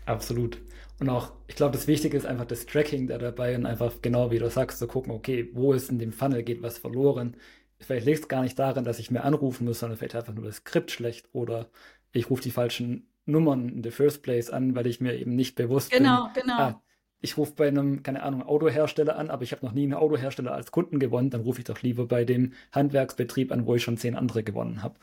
[0.06, 0.60] Absolut.
[1.00, 4.30] Und auch, ich glaube, das Wichtige ist einfach das Tracking da dabei und einfach genau
[4.30, 7.36] wie du sagst, zu gucken, okay, wo ist in dem Funnel, geht was verloren.
[7.80, 10.44] Vielleicht liegt es gar nicht daran, dass ich mehr anrufen muss, sondern vielleicht einfach nur
[10.44, 11.68] das Skript schlecht oder
[12.12, 15.56] ich rufe die falschen Nummern in the first place an, weil ich mir eben nicht
[15.56, 16.42] bewusst genau, bin.
[16.42, 16.68] Genau, genau.
[16.68, 16.82] Ah,
[17.20, 20.52] ich rufe bei einem, keine Ahnung, Autohersteller an, aber ich habe noch nie einen Autohersteller
[20.52, 23.96] als Kunden gewonnen, dann rufe ich doch lieber bei dem Handwerksbetrieb an, wo ich schon
[23.96, 24.96] zehn andere gewonnen habe.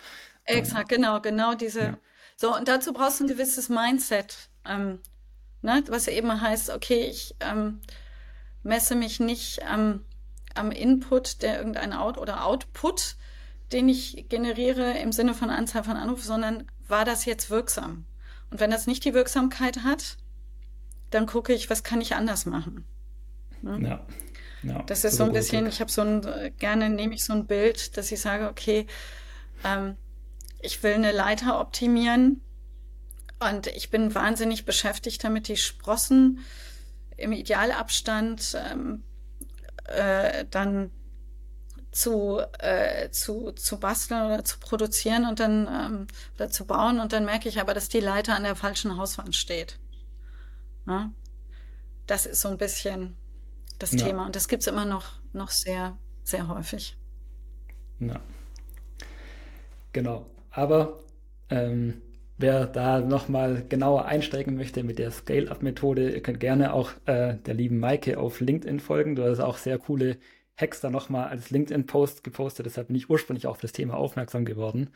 [0.46, 1.80] Exakt, genau, genau diese.
[1.80, 1.98] Ja.
[2.42, 4.50] So, und dazu brauchst du ein gewisses Mindset.
[4.66, 5.00] Ähm,
[5.62, 5.84] Ne?
[5.88, 7.80] Was eben heißt, okay, ich ähm,
[8.64, 10.04] messe mich nicht am,
[10.56, 13.16] am Input der irgendein Out oder Output,
[13.72, 18.06] den ich generiere im Sinne von Anzahl von Anrufen, sondern war das jetzt wirksam?
[18.50, 20.18] Und wenn das nicht die Wirksamkeit hat,
[21.10, 22.86] dann gucke ich, was kann ich anders machen?
[23.62, 23.80] Ne?
[23.84, 24.08] Ja.
[24.64, 24.84] ja.
[24.84, 27.96] Das ist so ein bisschen, ich habe so ein, gerne nehme ich so ein Bild,
[27.98, 28.88] dass ich sage, okay,
[29.64, 29.96] ähm,
[30.62, 32.42] ich will eine Leiter optimieren
[33.40, 36.40] und ich bin wahnsinnig beschäftigt damit, die Sprossen
[37.18, 39.04] im Idealabstand ähm,
[39.86, 40.92] äh, dann
[41.92, 47.12] zu, äh, zu, zu basteln oder zu produzieren und dann ähm, oder zu bauen und
[47.12, 49.78] dann merke ich aber, dass die Leiter an der falschen Hauswand steht.
[50.88, 51.12] Ja?
[52.08, 53.18] Das ist so ein bisschen
[53.78, 54.06] das ja.
[54.06, 56.98] Thema und das gibt es immer noch, noch sehr, sehr häufig.
[58.00, 58.22] Ja.
[59.92, 60.26] Genau.
[60.52, 61.00] Aber
[61.50, 62.02] ähm,
[62.42, 67.54] Wer da nochmal genauer einsteigen möchte mit der Scale-Up-Methode, ihr könnt gerne auch äh, der
[67.54, 69.14] lieben Maike auf LinkedIn folgen.
[69.14, 70.18] Du hast auch sehr coole
[70.58, 72.66] Hacks da nochmal als LinkedIn-Post gepostet.
[72.66, 74.90] Deshalb bin ich ursprünglich auf das Thema aufmerksam geworden.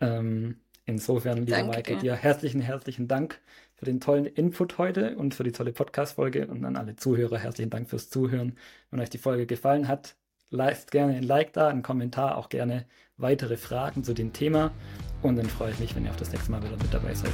[0.00, 3.40] Ähm, insofern, liebe Danke Maike, dir herzlichen, herzlichen Dank
[3.74, 7.70] für den tollen Input heute und für die tolle Podcast-Folge und an alle Zuhörer herzlichen
[7.70, 8.58] Dank fürs Zuhören.
[8.90, 10.14] Wenn euch die Folge gefallen hat,
[10.52, 12.84] lasst gerne ein Like da, einen Kommentar, auch gerne
[13.16, 14.70] weitere Fragen zu dem Thema.
[15.22, 17.32] Und dann freue ich mich, wenn ihr auch das nächste Mal wieder mit dabei seid.